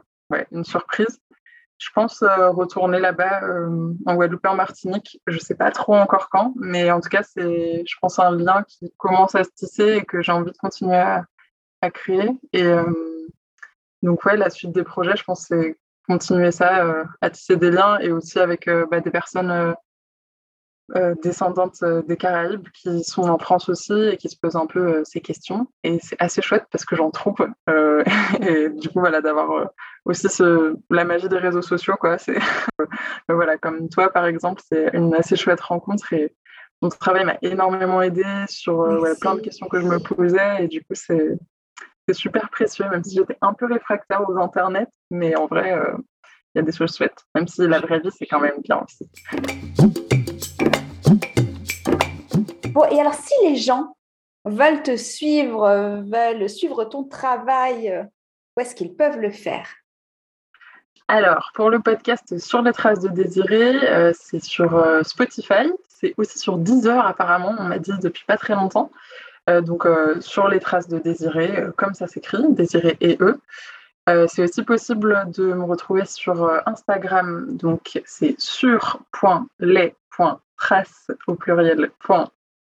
une 0.51 0.63
surprise. 0.63 1.19
Je 1.77 1.89
pense 1.95 2.21
euh, 2.23 2.49
retourner 2.49 2.99
là-bas 2.99 3.41
en 4.05 4.15
Guadeloupe 4.15 4.45
en 4.45 4.55
Martinique. 4.55 5.21
Je 5.27 5.38
sais 5.38 5.55
pas 5.55 5.71
trop 5.71 5.95
encore 5.95 6.29
quand, 6.29 6.53
mais 6.57 6.91
en 6.91 6.99
tout 6.99 7.09
cas, 7.09 7.23
c'est, 7.23 7.83
je 7.88 7.95
pense, 8.01 8.19
un 8.19 8.35
lien 8.35 8.63
qui 8.67 8.93
commence 8.97 9.35
à 9.35 9.43
se 9.43 9.49
tisser 9.55 9.93
et 9.93 10.03
que 10.03 10.21
j'ai 10.21 10.33
envie 10.33 10.51
de 10.51 10.57
continuer 10.57 10.97
à, 10.97 11.25
créer. 11.91 12.29
Et 12.51 12.69
donc, 14.03 14.25
ouais, 14.25 14.35
la 14.35 14.49
suite 14.49 14.73
des 14.73 14.83
projets, 14.83 15.15
je 15.15 15.23
pense, 15.23 15.45
c'est 15.47 15.77
continuer 16.05 16.51
ça, 16.51 17.05
à 17.21 17.29
tisser 17.29 17.55
des 17.55 17.71
liens 17.71 17.97
et 17.99 18.12
aussi 18.12 18.39
avec 18.39 18.69
bah, 18.91 18.99
des 18.99 19.12
personnes 19.12 19.73
euh, 20.95 21.13
descendantes 21.21 21.84
euh, 21.84 22.02
des 22.02 22.17
Caraïbes 22.17 22.67
qui 22.69 23.04
sont 23.04 23.23
en 23.23 23.38
France 23.38 23.69
aussi 23.69 23.93
et 23.93 24.17
qui 24.17 24.30
se 24.30 24.38
posent 24.38 24.56
un 24.56 24.65
peu 24.65 24.80
euh, 24.80 25.02
ces 25.04 25.21
questions. 25.21 25.67
Et 25.84 25.99
c'est 26.02 26.15
assez 26.19 26.41
chouette 26.41 26.65
parce 26.71 26.86
que 26.86 26.95
j'en 26.95 27.12
trouve. 27.12 27.47
et 28.41 28.69
du 28.69 28.89
coup, 28.89 28.99
voilà, 28.99 29.21
d'avoir 29.21 29.71
aussi 30.06 30.30
ce, 30.30 30.75
la 30.89 31.04
magie 31.04 31.30
des 31.30 31.38
réseaux 31.38 31.62
sociaux, 31.62 31.95
quoi. 31.99 32.17
C'est 32.17 32.39
voilà, 33.28 33.58
comme 33.58 33.89
toi, 33.89 34.12
par 34.12 34.25
exemple, 34.25 34.62
c'est 34.67 34.89
une 34.93 35.13
assez 35.13 35.36
chouette 35.36 35.62
rencontre 35.62 36.13
et 36.13 36.34
mon 36.82 36.89
travail 36.89 37.25
m'a 37.25 37.38
énormément 37.41 38.02
aidé 38.02 38.23
sur 38.47 38.88
plein 39.19 39.36
de 39.36 39.41
questions 39.41 39.67
que 39.67 39.80
je 39.80 39.86
me 39.86 39.99
posais 39.99 40.63
et 40.63 40.67
du 40.67 40.82
coup, 40.82 40.95
c'est 40.95 41.38
super 42.12 42.49
précieux, 42.49 42.86
même 42.89 43.04
si 43.04 43.15
j'étais 43.15 43.38
un 43.41 43.54
peu 43.54 43.67
réfractaire 43.67 44.28
aux 44.28 44.38
internets, 44.38 44.88
mais 45.12 45.36
en 45.36 45.45
vrai, 45.45 45.80
il 46.56 46.60
y 46.60 46.62
a 46.62 46.63
des 46.63 46.71
choses 46.71 46.95
chouettes, 46.95 47.25
même 47.36 47.47
si 47.47 47.67
la 47.67 47.80
vraie 47.80 47.99
vie, 47.99 48.10
c'est 48.12 48.25
quand 48.25 48.39
même 48.39 48.62
bien 48.63 48.84
aussi. 48.84 49.08
Bon, 52.71 52.86
et 52.86 52.99
alors, 52.99 53.13
si 53.15 53.34
les 53.43 53.55
gens 53.55 53.95
veulent 54.45 54.84
te 54.84 54.95
suivre, 54.95 55.63
euh, 55.63 56.01
veulent 56.01 56.47
suivre 56.49 56.86
ton 56.86 57.03
travail, 57.03 57.89
euh, 57.89 58.03
où 58.55 58.62
est-ce 58.62 58.75
qu'ils 58.75 58.95
peuvent 58.95 59.19
le 59.19 59.32
faire? 59.32 59.67
Alors, 61.08 61.51
pour 61.55 61.71
le 61.71 61.79
podcast 61.79 62.38
Sur 62.38 62.62
les 62.62 62.71
traces 62.71 62.99
de 62.99 63.10
Désiré, 63.10 63.75
euh, 63.89 64.12
c'est 64.13 64.43
sur 64.43 65.03
Spotify, 65.03 65.71
c'est 65.88 66.13
aussi 66.17 66.38
sur 66.38 66.58
Deezer 66.58 67.03
apparemment, 67.05 67.55
on 67.58 67.63
m'a 67.63 67.79
dit 67.79 67.97
depuis 68.01 68.23
pas 68.25 68.38
très 68.38 68.53
longtemps. 68.53 68.91
donc, 69.47 69.88
sur 70.19 70.47
les 70.47 70.60
traces 70.60 70.88
de 70.88 70.99
Désiré, 70.99 71.63
comme 71.75 71.95
ça 71.95 72.05
s'écrit, 72.05 72.53
Désiré 72.53 72.95
et 73.01 73.17
eux. 73.19 73.41
c'est 74.27 74.43
aussi 74.43 74.62
possible 74.62 75.25
de 75.32 75.53
me 75.53 75.63
retrouver 75.63 76.05
sur 76.05 76.47
Instagram, 76.67 77.58
donc 77.58 77.99
c'est 78.05 78.39
sur.les.traces 78.39 79.47
au 81.25 81.34
pluriel 81.34 81.89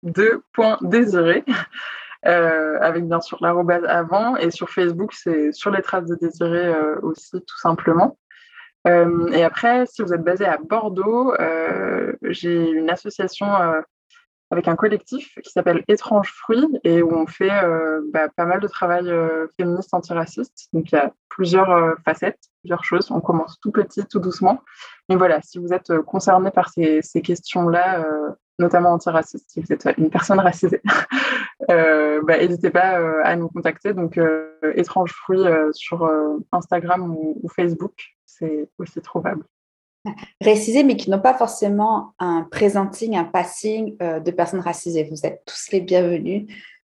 deux 0.03 0.43
points 0.53 0.77
désirés, 0.81 1.43
euh, 2.25 2.77
avec 2.81 3.07
bien 3.07 3.21
sûr 3.21 3.37
l'arrobase 3.41 3.83
avant. 3.85 4.35
Et 4.37 4.51
sur 4.51 4.69
Facebook, 4.69 5.13
c'est 5.13 5.51
sur 5.51 5.71
les 5.71 5.81
traces 5.81 6.05
de 6.05 6.15
désiré 6.15 6.67
euh, 6.67 6.99
aussi, 7.01 7.31
tout 7.31 7.59
simplement. 7.59 8.17
Euh, 8.87 9.27
et 9.31 9.43
après, 9.43 9.85
si 9.85 10.01
vous 10.01 10.13
êtes 10.13 10.23
basé 10.23 10.45
à 10.45 10.57
Bordeaux, 10.57 11.33
j'ai 12.21 12.69
une 12.69 12.89
association 12.89 13.47
avec 14.53 14.67
un 14.67 14.75
collectif 14.75 15.35
qui 15.43 15.51
s'appelle 15.51 15.83
Étrange 15.87 16.31
Fruits 16.31 16.79
et 16.83 17.01
où 17.01 17.13
on 17.13 17.27
fait 17.27 17.51
bah, 18.13 18.29
pas 18.35 18.45
mal 18.45 18.61
de 18.61 18.67
travail 18.67 19.11
féministe 19.57 19.93
antiraciste. 19.93 20.69
Donc 20.71 20.91
il 20.91 20.95
y 20.95 20.97
a 20.97 21.11
plusieurs 21.29 21.95
facettes, 22.05 22.39
plusieurs 22.61 22.83
choses. 22.83 23.11
On 23.11 23.19
commence 23.19 23.59
tout 23.59 23.71
petit, 23.71 24.05
tout 24.05 24.19
doucement. 24.19 24.61
Mais 25.09 25.15
voilà, 25.15 25.41
si 25.41 25.57
vous 25.57 25.73
êtes 25.73 25.97
concerné 26.01 26.51
par 26.51 26.69
ces, 26.69 27.01
questions-là, 27.21 28.05
notamment 28.59 28.91
antiraciste, 28.91 29.49
si 29.49 29.59
vous 29.59 29.71
êtes 29.71 29.87
une 29.97 30.09
personne 30.09 30.39
racisée, 30.39 30.81
euh, 31.71 32.21
bah, 32.23 32.37
n'hésitez 32.37 32.69
pas 32.69 32.99
euh, 32.99 33.21
à 33.23 33.35
nous 33.35 33.49
contacter. 33.49 33.93
Donc, 33.93 34.17
euh, 34.17 34.49
Étrange 34.75 35.11
Fruit 35.11 35.43
sur 35.71 36.09
Instagram 36.51 37.15
ou, 37.15 37.47
Facebook, 37.55 37.93
c'est 38.25 38.69
aussi 38.77 39.01
trouvable. 39.01 39.43
Racisés, 40.41 40.83
mais 40.83 40.97
qui 40.97 41.09
n'ont 41.09 41.21
pas 41.21 41.33
forcément 41.33 42.13
un 42.19 42.47
presenting, 42.51 43.15
un 43.15 43.23
passing 43.23 43.97
de 43.97 44.31
personnes 44.31 44.59
racisées. 44.59 45.07
Vous 45.09 45.25
êtes 45.25 45.43
tous 45.45 45.71
les 45.71 45.81
bienvenus. 45.81 46.47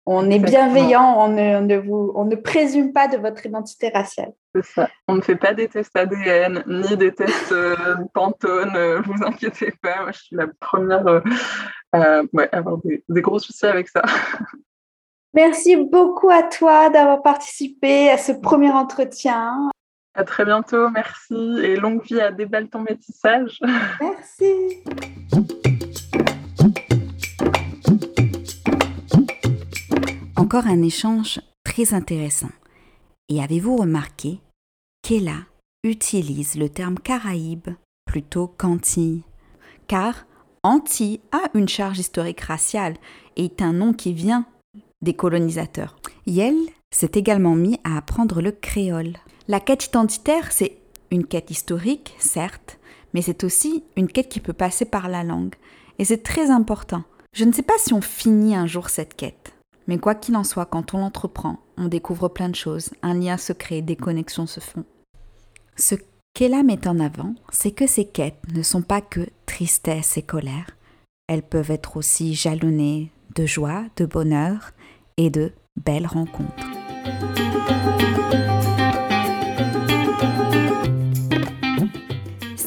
On 0.06 0.30
est 0.30 0.38
bienveillant, 0.38 1.16
on 1.18 1.28
ne, 1.28 1.76
vous, 1.76 2.12
on 2.16 2.24
ne 2.24 2.34
présume 2.34 2.92
pas 2.92 3.06
de 3.06 3.16
votre 3.18 3.44
identité 3.46 3.90
raciale. 3.90 4.32
C'est 4.54 4.64
ça. 4.64 4.88
On 5.06 5.14
ne 5.14 5.20
fait 5.20 5.36
pas 5.36 5.54
des 5.54 5.68
tests 5.68 5.96
ADN 5.96 6.64
ni 6.66 6.96
des 6.96 7.14
tests 7.14 7.52
euh, 7.52 7.76
Pantone, 8.12 8.74
euh, 8.74 9.00
vous 9.02 9.24
inquiétez 9.24 9.72
pas. 9.82 10.02
Moi, 10.02 10.12
je 10.12 10.18
suis 10.18 10.36
la 10.36 10.48
première 10.58 11.06
euh, 11.06 11.20
à 11.92 12.22
avoir 12.50 12.78
des, 12.78 13.04
des, 13.08 13.20
gros 13.20 13.38
soucis 13.38 13.66
avec 13.66 13.88
ça. 13.88 14.02
Merci 15.34 15.76
beaucoup 15.76 16.30
à 16.30 16.42
toi 16.42 16.90
d'avoir 16.90 17.22
participé 17.22 18.10
à 18.10 18.18
ce 18.18 18.32
premier 18.32 18.70
entretien. 18.70 19.70
À 20.20 20.24
très 20.24 20.44
bientôt, 20.44 20.90
merci 20.90 21.32
et 21.62 21.76
longue 21.76 22.04
vie 22.04 22.20
à 22.20 22.30
Déballe 22.30 22.68
ton 22.68 22.82
métissage. 22.82 23.58
Merci. 24.02 24.82
Encore 30.36 30.66
un 30.66 30.82
échange 30.82 31.40
très 31.64 31.94
intéressant. 31.94 32.50
Et 33.30 33.42
avez-vous 33.42 33.78
remarqué 33.78 34.40
qu'Ella 35.00 35.38
utilise 35.84 36.56
le 36.56 36.68
terme 36.68 36.98
Caraïbe 36.98 37.70
plutôt 38.04 38.46
qu'Antilles? 38.46 39.24
Car 39.86 40.26
Antilles 40.62 41.22
a 41.32 41.48
une 41.54 41.68
charge 41.68 41.98
historique 41.98 42.42
raciale 42.42 42.96
et 43.36 43.46
est 43.46 43.62
un 43.62 43.72
nom 43.72 43.94
qui 43.94 44.12
vient 44.12 44.44
des 45.00 45.14
colonisateurs. 45.14 45.96
Yel 46.26 46.56
s'est 46.90 47.12
également 47.14 47.54
mis 47.54 47.80
à 47.84 47.96
apprendre 47.96 48.42
le 48.42 48.52
créole. 48.52 49.14
La 49.50 49.58
quête 49.58 49.86
identitaire, 49.86 50.52
c'est 50.52 50.76
une 51.10 51.26
quête 51.26 51.50
historique, 51.50 52.14
certes, 52.20 52.78
mais 53.12 53.20
c'est 53.20 53.42
aussi 53.42 53.82
une 53.96 54.06
quête 54.06 54.28
qui 54.28 54.38
peut 54.38 54.52
passer 54.52 54.84
par 54.84 55.08
la 55.08 55.24
langue. 55.24 55.56
Et 55.98 56.04
c'est 56.04 56.22
très 56.22 56.50
important. 56.50 57.02
Je 57.32 57.44
ne 57.44 57.50
sais 57.50 57.64
pas 57.64 57.72
si 57.78 57.92
on 57.92 58.00
finit 58.00 58.54
un 58.54 58.68
jour 58.68 58.90
cette 58.90 59.14
quête. 59.14 59.56
Mais 59.88 59.98
quoi 59.98 60.14
qu'il 60.14 60.36
en 60.36 60.44
soit, 60.44 60.66
quand 60.66 60.94
on 60.94 60.98
l'entreprend, 60.98 61.58
on 61.76 61.88
découvre 61.88 62.28
plein 62.28 62.48
de 62.48 62.54
choses, 62.54 62.90
un 63.02 63.14
lien 63.14 63.36
se 63.38 63.52
crée, 63.52 63.82
des 63.82 63.96
connexions 63.96 64.46
se 64.46 64.60
font. 64.60 64.84
Ce 65.74 65.96
qu'Ella 66.32 66.62
met 66.62 66.86
en 66.86 67.00
avant, 67.00 67.34
c'est 67.50 67.72
que 67.72 67.88
ces 67.88 68.04
quêtes 68.04 68.38
ne 68.54 68.62
sont 68.62 68.82
pas 68.82 69.00
que 69.00 69.26
tristesse 69.46 70.16
et 70.16 70.22
colère, 70.22 70.76
elles 71.26 71.42
peuvent 71.42 71.72
être 71.72 71.96
aussi 71.96 72.36
jalonnées 72.36 73.10
de 73.34 73.46
joie, 73.46 73.82
de 73.96 74.06
bonheur 74.06 74.70
et 75.16 75.28
de 75.28 75.50
belles 75.74 76.06
rencontres. 76.06 76.70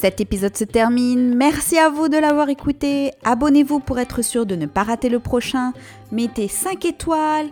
Cet 0.04 0.20
épisode 0.20 0.58
se 0.58 0.66
termine. 0.66 1.34
Merci 1.34 1.78
à 1.78 1.88
vous 1.88 2.10
de 2.10 2.18
l'avoir 2.18 2.50
écouté. 2.50 3.14
Abonnez-vous 3.24 3.80
pour 3.80 4.00
être 4.00 4.22
sûr 4.22 4.46
de 4.46 4.58
ne 4.58 4.66
pas 4.66 4.84
rater 4.84 5.08
le 5.08 5.22
prochain. 5.22 5.72
Mettez 6.12 6.50
5 6.50 6.84
étoiles 6.84 7.48